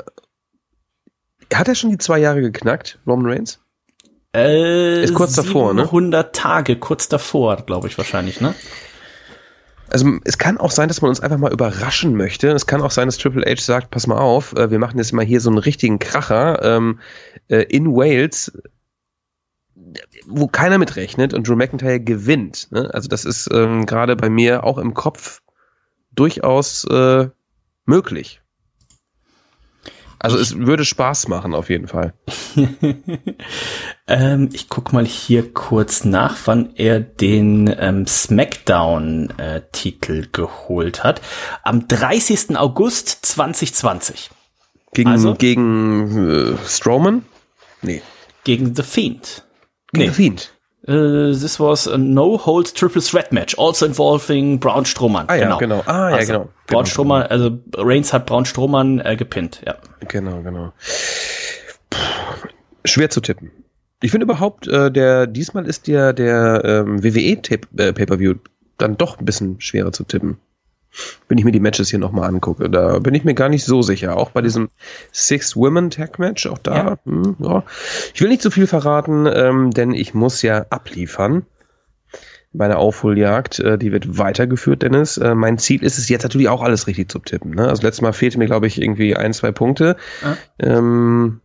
[1.52, 3.60] hat er schon die zwei Jahre geknackt, Roman Reigns?
[4.34, 5.82] Äh, ist kurz davor, ne?
[5.82, 8.54] 100 Tage, kurz davor, glaube ich wahrscheinlich, ne?
[9.88, 12.50] Also es kann auch sein, dass man uns einfach mal überraschen möchte.
[12.52, 15.12] Es kann auch sein, dass Triple H sagt, pass mal auf, äh, wir machen jetzt
[15.12, 17.00] mal hier so einen richtigen Kracher ähm,
[17.48, 18.52] äh, in Wales,
[20.26, 22.68] wo keiner mitrechnet und Drew McIntyre gewinnt.
[22.70, 22.88] Ne?
[22.94, 25.42] Also das ist ähm, gerade bei mir auch im Kopf
[26.12, 27.28] durchaus äh,
[27.84, 28.40] möglich.
[30.22, 32.12] Also es würde Spaß machen, auf jeden Fall.
[34.06, 41.22] ähm, ich guck mal hier kurz nach, wann er den ähm, SmackDown-Titel äh, geholt hat.
[41.62, 42.58] Am 30.
[42.58, 44.28] August 2020.
[44.92, 47.24] Gegen, also, gegen äh, Strowman?
[47.80, 48.02] Nee.
[48.44, 49.46] Gegen The Fiend.
[49.92, 50.10] Gegen nee.
[50.10, 50.52] The Fiend.
[50.88, 55.26] Uh, this was a no-hold triple threat match, also involving Braun Strowman.
[55.28, 55.58] Ah ja, genau.
[55.58, 55.82] genau.
[55.84, 56.48] Ah ja, also, genau.
[56.66, 56.90] Braun genau.
[56.90, 59.76] Strowman, also Reigns hat Braun Strowman äh, gepinnt, ja.
[60.08, 60.72] Genau, genau.
[61.90, 61.98] Puh,
[62.86, 63.50] schwer zu tippen.
[64.02, 68.38] Ich finde überhaupt, äh, der diesmal ist der, der ähm, WWE-Pay-Per-View äh,
[68.78, 70.38] dann doch ein bisschen schwerer zu tippen.
[71.28, 73.82] Wenn ich mir die Matches hier nochmal angucke, da bin ich mir gar nicht so
[73.82, 74.16] sicher.
[74.16, 74.70] Auch bei diesem
[75.12, 76.98] Six Women Tag Match, auch da, ja.
[77.04, 77.62] Hm, ja.
[78.14, 81.46] Ich will nicht zu viel verraten, ähm, denn ich muss ja abliefern.
[82.52, 85.16] Meine Aufholjagd, äh, die wird weitergeführt, Dennis.
[85.18, 87.52] Äh, mein Ziel ist es jetzt natürlich auch alles richtig zu tippen.
[87.52, 87.68] Ne?
[87.68, 89.96] Also letztes Mal fehlte mir, glaube ich, irgendwie ein, zwei Punkte.
[90.22, 90.36] Ja.
[90.58, 91.40] Ähm,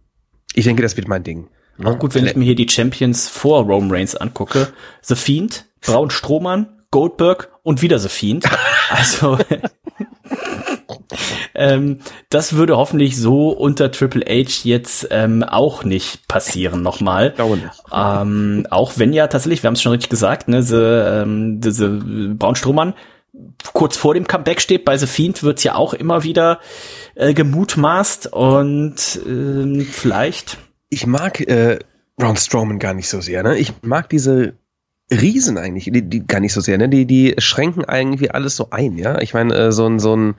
[0.55, 1.47] ich denke, das wird mein Ding.
[1.77, 1.89] Ne?
[1.89, 4.69] Auch gut, wenn ich mir hier die Champions vor Roman Reigns angucke.
[5.03, 8.45] The Fiend, Braun Strohmann, Goldberg und wieder The Fiend.
[8.87, 9.39] Also
[11.55, 11.99] ähm,
[12.29, 17.33] das würde hoffentlich so unter Triple H jetzt ähm, auch nicht passieren nochmal.
[17.91, 21.89] Ähm, auch wenn ja tatsächlich, wir haben es schon richtig gesagt, ne, diese, ähm, diese
[21.89, 22.93] Braun Strohmann
[23.73, 24.85] kurz vor dem Comeback steht.
[24.85, 26.59] Bei The Fiend wird's ja auch immer wieder
[27.15, 30.59] äh, gemutmaßt und äh, vielleicht.
[30.89, 31.79] Ich mag äh,
[32.17, 33.41] Braun Strowman gar nicht so sehr.
[33.41, 33.57] Ne?
[33.57, 34.53] Ich mag diese
[35.11, 36.89] Riesen eigentlich, die, die gar nicht so sehr, ne?
[36.89, 39.19] Die, die schränken irgendwie alles so ein, ja.
[39.21, 40.35] Ich meine, äh, so ein, so ein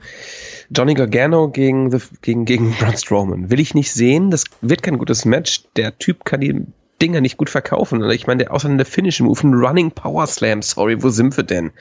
[0.69, 4.29] Johnny Gargano gegen, the, gegen, gegen Braun Strowman will ich nicht sehen.
[4.29, 5.63] Das wird kein gutes Match.
[5.77, 6.65] Der Typ kann die
[7.01, 8.03] Dinger nicht gut verkaufen.
[8.09, 11.45] Ich meine, der außer der Finish Move, ein Running Power Slam, sorry, wo sind wir
[11.45, 11.71] denn?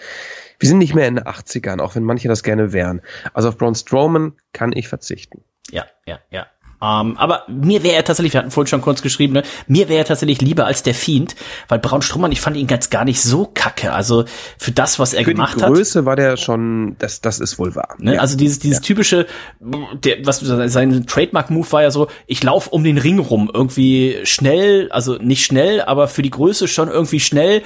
[0.58, 3.02] Wir sind nicht mehr in den 80ern, auch wenn manche das gerne wären.
[3.34, 5.42] Also auf Braun Strowman kann ich verzichten.
[5.70, 6.46] Ja, ja, ja.
[6.82, 10.00] Ähm, aber mir wäre er tatsächlich, wir hatten vorhin schon kurz geschrieben, ne, mir wäre
[10.00, 11.34] er tatsächlich lieber als der Fiend,
[11.68, 13.92] weil Braun Strummann, ich fand ihn ganz gar nicht so kacke.
[13.92, 14.24] Also
[14.58, 15.60] für das, was er für gemacht hat.
[15.60, 17.94] Für die Größe war der schon, das, das ist wohl wahr.
[17.98, 18.20] Ne, ja.
[18.20, 18.82] Also dieses, dieses ja.
[18.82, 19.26] typische,
[19.60, 24.90] der, was sein Trademark-Move war ja so, ich laufe um den Ring rum, irgendwie schnell,
[24.92, 27.62] also nicht schnell, aber für die Größe schon irgendwie schnell.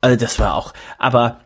[0.00, 1.38] Also das war auch, aber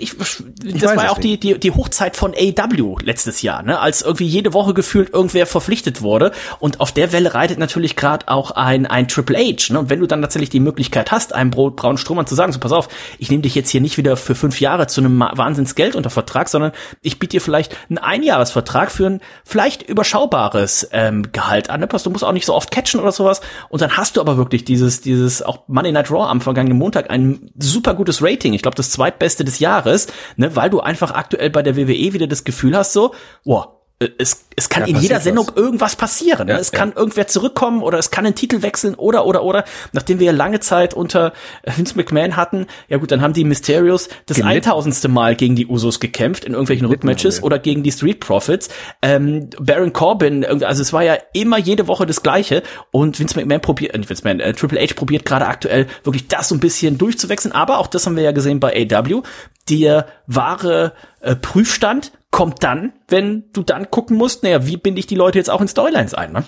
[0.00, 3.78] ich, das war ja auch die, die, die Hochzeit von AW letztes Jahr, ne?
[3.78, 6.32] als irgendwie jede Woche gefühlt irgendwer verpflichtet wurde.
[6.58, 9.72] Und auf der Welle reitet natürlich gerade auch ein, ein Triple H.
[9.72, 9.78] Ne?
[9.78, 12.58] Und wenn du dann tatsächlich die Möglichkeit hast, einem Brot, braunen Strohmann zu sagen, so
[12.58, 15.94] pass auf, ich nehme dich jetzt hier nicht wieder für fünf Jahre zu einem Wahnsinnsgeld
[15.94, 21.70] unter Vertrag, sondern ich biete dir vielleicht einen Einjahresvertrag für ein vielleicht überschaubares ähm, Gehalt
[21.70, 21.78] an.
[21.78, 21.86] Ne?
[21.86, 23.40] Du musst auch nicht so oft catchen oder sowas.
[23.68, 27.08] Und dann hast du aber wirklich dieses, dieses auch Monday Night Raw am vergangenen Montag
[27.08, 28.52] ein super gutes Rating.
[28.52, 32.26] Ich glaube, das zweitbeste des Jahres, ne, weil du einfach aktuell bei der WWE wieder
[32.26, 33.79] das Gefühl hast, so, boah,
[34.16, 35.56] es, es kann ja, in jeder Sendung was.
[35.56, 36.46] irgendwas passieren.
[36.46, 36.54] Ne?
[36.54, 36.96] Ja, es kann ja.
[36.96, 39.64] irgendwer zurückkommen oder es kann einen Titel wechseln oder oder oder.
[39.92, 41.34] Nachdem wir lange Zeit unter
[41.64, 44.40] Vince McMahon hatten, ja gut, dann haben die Mysterios das.
[44.40, 45.08] 1000.
[45.10, 48.70] Mal gegen die Usos gekämpft in irgendwelchen Rückmatches oder gegen die Street Profits.
[49.02, 53.60] Ähm, Baron Corbin, also es war ja immer jede Woche das Gleiche und Vince McMahon
[53.60, 56.96] probiert, äh, Vince McMahon, äh, Triple H probiert gerade aktuell wirklich das so ein bisschen
[56.96, 57.52] durchzuwechseln.
[57.52, 59.22] Aber auch das haben wir ja gesehen bei AW.
[59.68, 65.06] Der wahre äh, Prüfstand kommt dann, wenn du dann gucken musst, naja, wie binde ich
[65.06, 66.44] die Leute jetzt auch in Storylines ein, ne?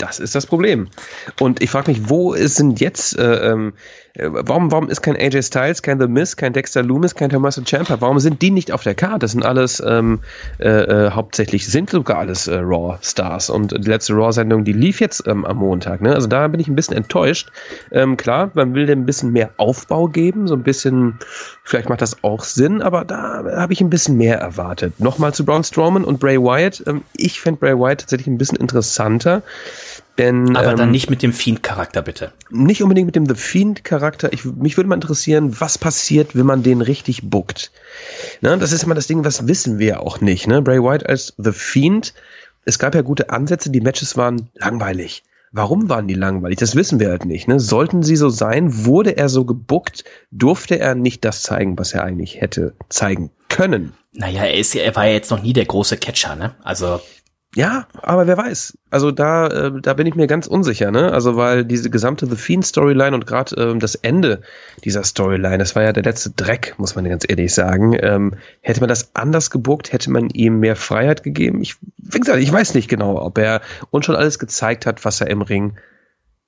[0.00, 0.88] Das ist das Problem.
[1.40, 3.74] Und ich frage mich, wo sind jetzt, äh, ähm,
[4.14, 7.62] äh, warum, warum ist kein AJ Styles, kein The Miz, kein Dexter Loomis, kein Tommaso
[7.62, 8.00] Ciampa?
[8.00, 9.18] Warum sind die nicht auf der Karte?
[9.18, 10.20] Das sind alles ähm,
[10.58, 13.50] äh, äh, hauptsächlich, sind sogar alles äh, Raw-Stars.
[13.50, 16.00] Und die letzte Raw-Sendung, die lief jetzt ähm, am Montag.
[16.00, 16.14] Ne?
[16.14, 17.50] Also da bin ich ein bisschen enttäuscht.
[17.92, 21.18] Ähm, klar, man will dem ein bisschen mehr Aufbau geben, so ein bisschen,
[21.62, 24.98] vielleicht macht das auch Sinn, aber da habe ich ein bisschen mehr erwartet.
[24.98, 26.82] Nochmal zu Braun Strowman und Bray Wyatt.
[26.86, 29.42] Ähm, ich fände Bray Wyatt tatsächlich ein bisschen interessanter.
[30.20, 32.32] Denn, Aber ähm, dann nicht mit dem Fiend-Charakter, bitte.
[32.50, 34.30] Nicht unbedingt mit dem The Fiend-Charakter.
[34.56, 37.72] mich würde mal interessieren, was passiert, wenn man den richtig bookt.
[38.42, 40.46] Ne, das ist immer das Ding, was wissen wir auch nicht.
[40.46, 40.60] Ne?
[40.60, 42.12] Bray White als The Fiend,
[42.66, 45.22] es gab ja gute Ansätze, die Matches waren langweilig.
[45.52, 46.58] Warum waren die langweilig?
[46.58, 47.48] Das wissen wir halt nicht.
[47.48, 47.58] Ne?
[47.58, 52.04] Sollten sie so sein, wurde er so gebuckt, durfte er nicht das zeigen, was er
[52.04, 53.94] eigentlich hätte zeigen können.
[54.12, 56.54] Naja, er, ist, er war ja jetzt noch nie der große Catcher, ne?
[56.62, 57.00] Also
[57.56, 58.78] ja, aber wer weiß.
[58.90, 61.12] Also da, äh, da bin ich mir ganz unsicher, ne?
[61.12, 64.42] Also weil diese gesamte The Fiend Storyline und gerade ähm, das Ende
[64.84, 67.96] dieser Storyline, das war ja der letzte Dreck, muss man ganz ehrlich sagen.
[68.00, 71.60] Ähm, hätte man das anders gebuckt, hätte man ihm mehr Freiheit gegeben.
[71.60, 75.20] Ich, wie gesagt, ich weiß nicht genau, ob er uns schon alles gezeigt hat, was
[75.20, 75.76] er im Ring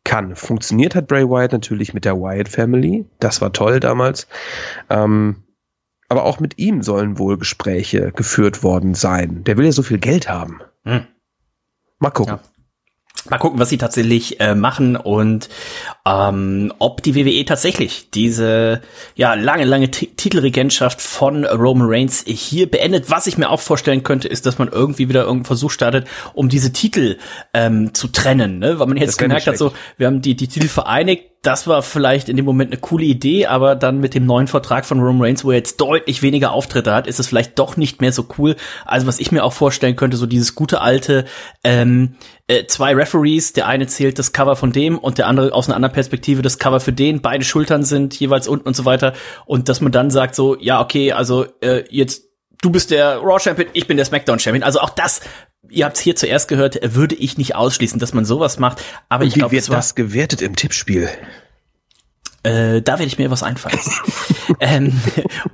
[0.04, 0.36] kann.
[0.36, 3.06] Funktioniert hat Bray Wyatt natürlich mit der Wyatt Family.
[3.18, 4.28] Das war toll damals.
[4.88, 5.42] Ähm,
[6.08, 9.42] aber auch mit ihm sollen wohl Gespräche geführt worden sein.
[9.44, 10.60] Der will ja so viel Geld haben.
[10.84, 11.06] Hm.
[11.98, 12.34] Mal gucken.
[12.34, 12.52] Ja.
[13.30, 15.48] Mal gucken, was sie tatsächlich äh, machen und
[16.04, 18.80] ähm, ob die WWE tatsächlich diese
[19.14, 23.10] ja lange, lange T Titelregentschaft von Roman Reigns hier beendet.
[23.10, 26.48] Was ich mir auch vorstellen könnte, ist, dass man irgendwie wieder irgendeinen Versuch startet, um
[26.48, 27.18] diese Titel
[27.54, 28.80] ähm, zu trennen, ne?
[28.80, 32.28] weil man jetzt gemerkt hat, so wir haben die die Titel vereinigt, das war vielleicht
[32.28, 35.44] in dem Moment eine coole Idee, aber dann mit dem neuen Vertrag von Roman Reigns,
[35.44, 38.54] wo er jetzt deutlich weniger Auftritte hat, ist es vielleicht doch nicht mehr so cool.
[38.84, 41.24] Also was ich mir auch vorstellen könnte, so dieses gute alte
[41.64, 42.14] ähm,
[42.46, 45.74] äh, zwei Referees, der eine zählt das Cover von dem und der andere aus einer
[45.74, 49.12] anderen Perspektive das Cover für den, beide Schultern sind jeweils unten und so weiter
[49.44, 52.22] und dass man dann sagt so, ja okay, also äh, jetzt
[52.62, 54.62] du bist der Raw Champion, ich bin der SmackDown Champion.
[54.62, 55.20] Also auch das
[55.68, 58.82] ihr habt es hier zuerst gehört, würde ich nicht ausschließen, dass man sowas macht.
[59.08, 61.08] Aber Und ich wie glaube, wird das gewertet im Tippspiel?
[62.44, 63.78] Äh, da werde ich mir was einfallen.
[64.60, 65.00] ähm,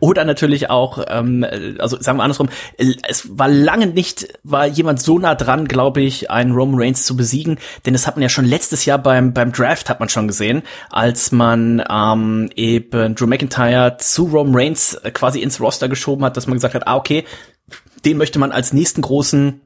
[0.01, 1.45] oder natürlich auch, ähm,
[1.79, 2.49] also sagen wir andersrum,
[2.79, 7.15] es war lange nicht, war jemand so nah dran, glaube ich, einen Roman Reigns zu
[7.15, 10.29] besiegen, denn das hat man ja schon letztes Jahr beim, beim Draft hat man schon
[10.29, 16.39] gesehen, als man ähm, eben Drew McIntyre zu Roman Reigns quasi ins Roster geschoben hat,
[16.39, 17.25] dass man gesagt hat, ah, okay,
[18.07, 19.61] den möchte man als nächsten großen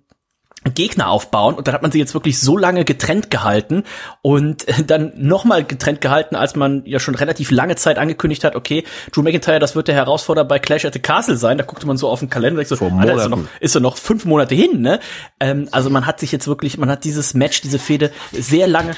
[0.71, 3.85] Gegner aufbauen und dann hat man sie jetzt wirklich so lange getrennt gehalten
[4.23, 8.85] und dann nochmal getrennt gehalten, als man ja schon relativ lange Zeit angekündigt hat, okay,
[9.13, 11.59] Drew McIntyre, das wird der Herausforderer bei Clash at the Castle sein.
[11.59, 13.31] Da guckte man so auf den Kalender und so, Alter, ist ja Monaten.
[13.31, 15.01] noch, ist ja noch fünf Monate hin, ne?
[15.41, 18.95] Ähm, also man hat sich jetzt wirklich, man hat dieses Match, diese Fehde sehr lange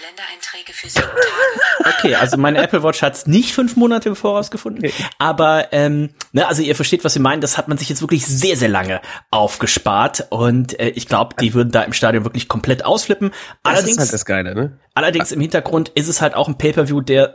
[0.00, 1.96] Kalendereinträge für sieben Tage.
[1.98, 4.90] Okay, also meine Apple Watch hat's nicht fünf Monate im Voraus gefunden.
[5.18, 7.40] Aber ähm, ne, also ihr versteht, was wir meinen.
[7.40, 10.26] Das hat man sich jetzt wirklich sehr, sehr lange aufgespart.
[10.30, 13.30] Und äh, ich glaube, die würden da im Stadion wirklich komplett ausflippen.
[13.62, 14.78] Das Allerdings, ist halt das Geile, ne?
[14.94, 17.34] allerdings im Hintergrund ist es halt auch ein Pay-Per-View, der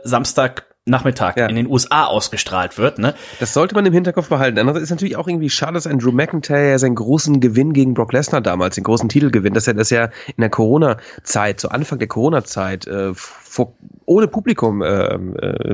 [0.96, 1.46] Samstagnachmittag Ja.
[1.46, 2.98] in den USA ausgestrahlt wird.
[2.98, 3.14] Ne?
[3.40, 4.58] Das sollte man im Hinterkopf behalten.
[4.58, 8.12] Andererseits ist natürlich auch irgendwie schade, dass ein Drew McIntyre seinen großen Gewinn gegen Brock
[8.12, 12.06] Lesnar damals, den großen Titelgewinn, dass er das ja in der Corona-Zeit, zu Anfang der
[12.08, 13.72] Corona-Zeit, äh, vor,
[14.04, 15.18] ohne Publikum äh, äh,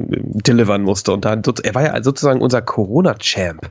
[0.01, 1.13] delivern musste.
[1.13, 3.71] Und dann, er war ja sozusagen unser Corona-Champ,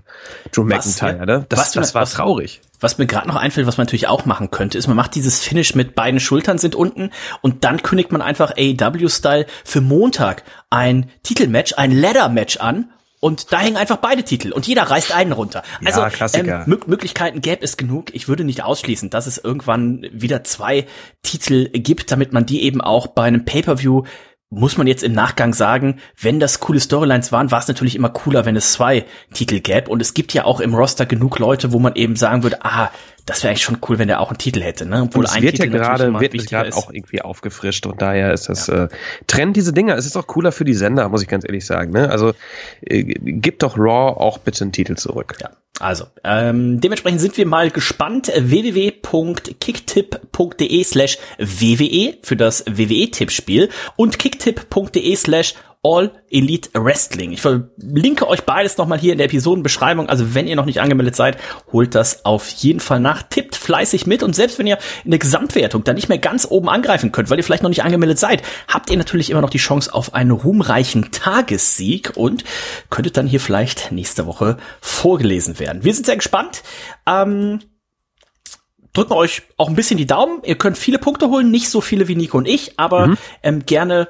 [0.51, 1.17] Drew Was, McIntyre.
[1.17, 1.25] ja.
[1.25, 1.45] Ne?
[1.49, 2.61] Das, Was das war was- traurig.
[2.81, 5.39] Was mir gerade noch einfällt, was man natürlich auch machen könnte, ist, man macht dieses
[5.39, 7.11] Finish mit beiden Schultern sind unten
[7.41, 13.59] und dann kündigt man einfach AEW-Style für Montag ein Titelmatch, ein Ladder-Match an und da
[13.59, 15.61] hängen einfach beide Titel und jeder reißt einen runter.
[15.85, 16.65] Also Klassiker.
[16.65, 18.13] Ähm, Mö- Möglichkeiten gäbe es genug.
[18.15, 20.87] Ich würde nicht ausschließen, dass es irgendwann wieder zwei
[21.21, 24.03] Titel gibt, damit man die eben auch bei einem Pay-per-View
[24.51, 28.09] muss man jetzt im Nachgang sagen, wenn das coole Storylines waren, war es natürlich immer
[28.09, 29.89] cooler, wenn es zwei Titel gäbe.
[29.89, 32.91] Und es gibt ja auch im Roster genug Leute, wo man eben sagen würde, ah,
[33.25, 34.85] das wäre eigentlich schon cool, wenn der auch einen Titel hätte.
[34.85, 35.03] Ne?
[35.03, 38.67] Obwohl es wird ja natürlich gerade wird gerade auch irgendwie aufgefrischt und daher ist das
[38.69, 38.87] äh,
[39.27, 39.95] Trend diese Dinger.
[39.95, 41.91] Es ist auch cooler für die Sender, muss ich ganz ehrlich sagen.
[41.91, 42.09] Ne?
[42.09, 42.33] Also
[42.81, 45.35] äh, gibt doch Raw auch bitte einen Titel zurück.
[45.41, 48.31] Ja, also ähm, dementsprechend sind wir mal gespannt.
[48.35, 57.31] www.kicktipp.de slash WWE für das WWE-Tippspiel und kicktipp.de slash All Elite Wrestling.
[57.31, 60.09] Ich verlinke euch beides nochmal hier in der Episodenbeschreibung.
[60.09, 61.37] Also wenn ihr noch nicht angemeldet seid,
[61.71, 63.23] holt das auf jeden Fall nach.
[63.23, 66.69] Tippt fleißig mit und selbst wenn ihr in der Gesamtwertung dann nicht mehr ganz oben
[66.69, 69.57] angreifen könnt, weil ihr vielleicht noch nicht angemeldet seid, habt ihr natürlich immer noch die
[69.57, 72.43] Chance auf einen ruhmreichen Tagessieg und
[72.91, 75.83] könntet dann hier vielleicht nächste Woche vorgelesen werden.
[75.83, 76.61] Wir sind sehr gespannt.
[77.07, 77.59] Ähm,
[78.93, 80.41] drücken euch auch ein bisschen die Daumen.
[80.43, 84.07] Ihr könnt viele Punkte holen, nicht so viele wie Nico und ich, aber ähm, gerne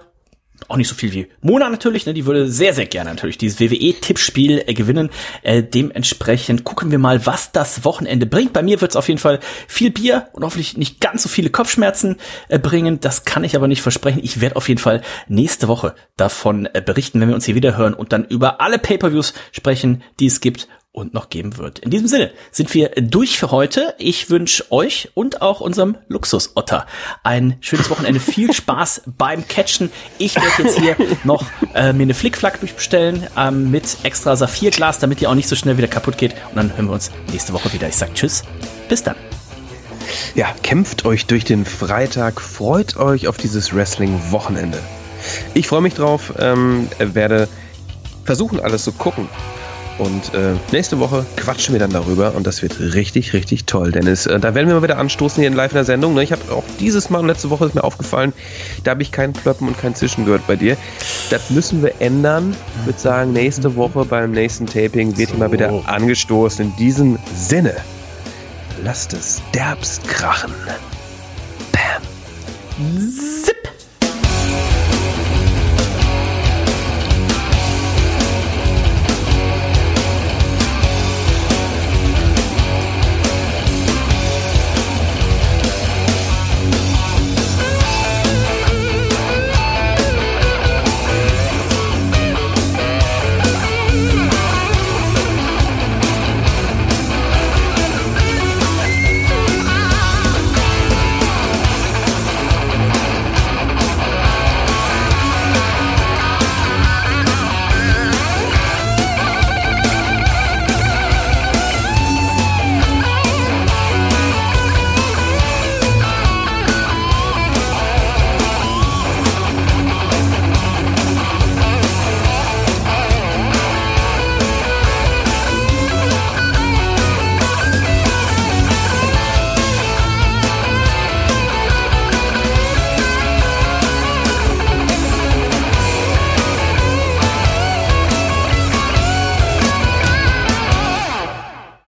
[0.67, 2.13] auch nicht so viel wie Mona natürlich, ne?
[2.13, 5.09] Die würde sehr, sehr gerne natürlich dieses WWE-Tippspiel äh, gewinnen.
[5.43, 8.53] Äh, dementsprechend gucken wir mal, was das Wochenende bringt.
[8.53, 11.49] Bei mir wird es auf jeden Fall viel Bier und hoffentlich nicht ganz so viele
[11.49, 12.17] Kopfschmerzen
[12.49, 12.99] äh, bringen.
[12.99, 14.21] Das kann ich aber nicht versprechen.
[14.23, 17.77] Ich werde auf jeden Fall nächste Woche davon äh, berichten, wenn wir uns hier wieder
[17.77, 21.79] hören und dann über alle Pay-Per-Views sprechen, die es gibt und noch geben wird.
[21.79, 23.95] In diesem Sinne sind wir durch für heute.
[23.97, 26.85] Ich wünsche euch und auch unserem Luxus-Otter
[27.23, 28.19] ein schönes Wochenende.
[28.31, 29.89] Viel Spaß beim Catchen.
[30.17, 35.21] Ich werde jetzt hier noch äh, mir eine Flickflack durchbestellen ähm, mit extra Saphirglas, damit
[35.21, 36.33] die auch nicht so schnell wieder kaputt geht.
[36.49, 37.87] Und dann hören wir uns nächste Woche wieder.
[37.87, 38.43] Ich sag Tschüss.
[38.89, 39.15] Bis dann.
[40.35, 44.79] Ja, kämpft euch durch den Freitag, freut euch auf dieses Wrestling-Wochenende.
[45.53, 47.47] Ich freue mich drauf, ähm, werde
[48.25, 49.29] versuchen, alles zu gucken.
[49.97, 54.25] Und äh, nächste Woche quatschen wir dann darüber und das wird richtig, richtig toll, Dennis.
[54.25, 56.13] Äh, da werden wir mal wieder anstoßen hier in live in der Sendung.
[56.13, 56.23] Ne?
[56.23, 58.33] Ich habe auch dieses Mal und letzte Woche ist mir aufgefallen,
[58.83, 60.77] da habe ich kein Plöppen und kein Zischen gehört bei dir.
[61.29, 62.55] Das müssen wir ändern.
[62.79, 66.65] Ich würde sagen, nächste Woche beim nächsten Taping wird hier mal wieder angestoßen.
[66.65, 67.75] In diesem Sinne,
[68.83, 70.53] lasst es derbst krachen.
[71.71, 72.01] Bam.
[73.43, 73.70] Zip.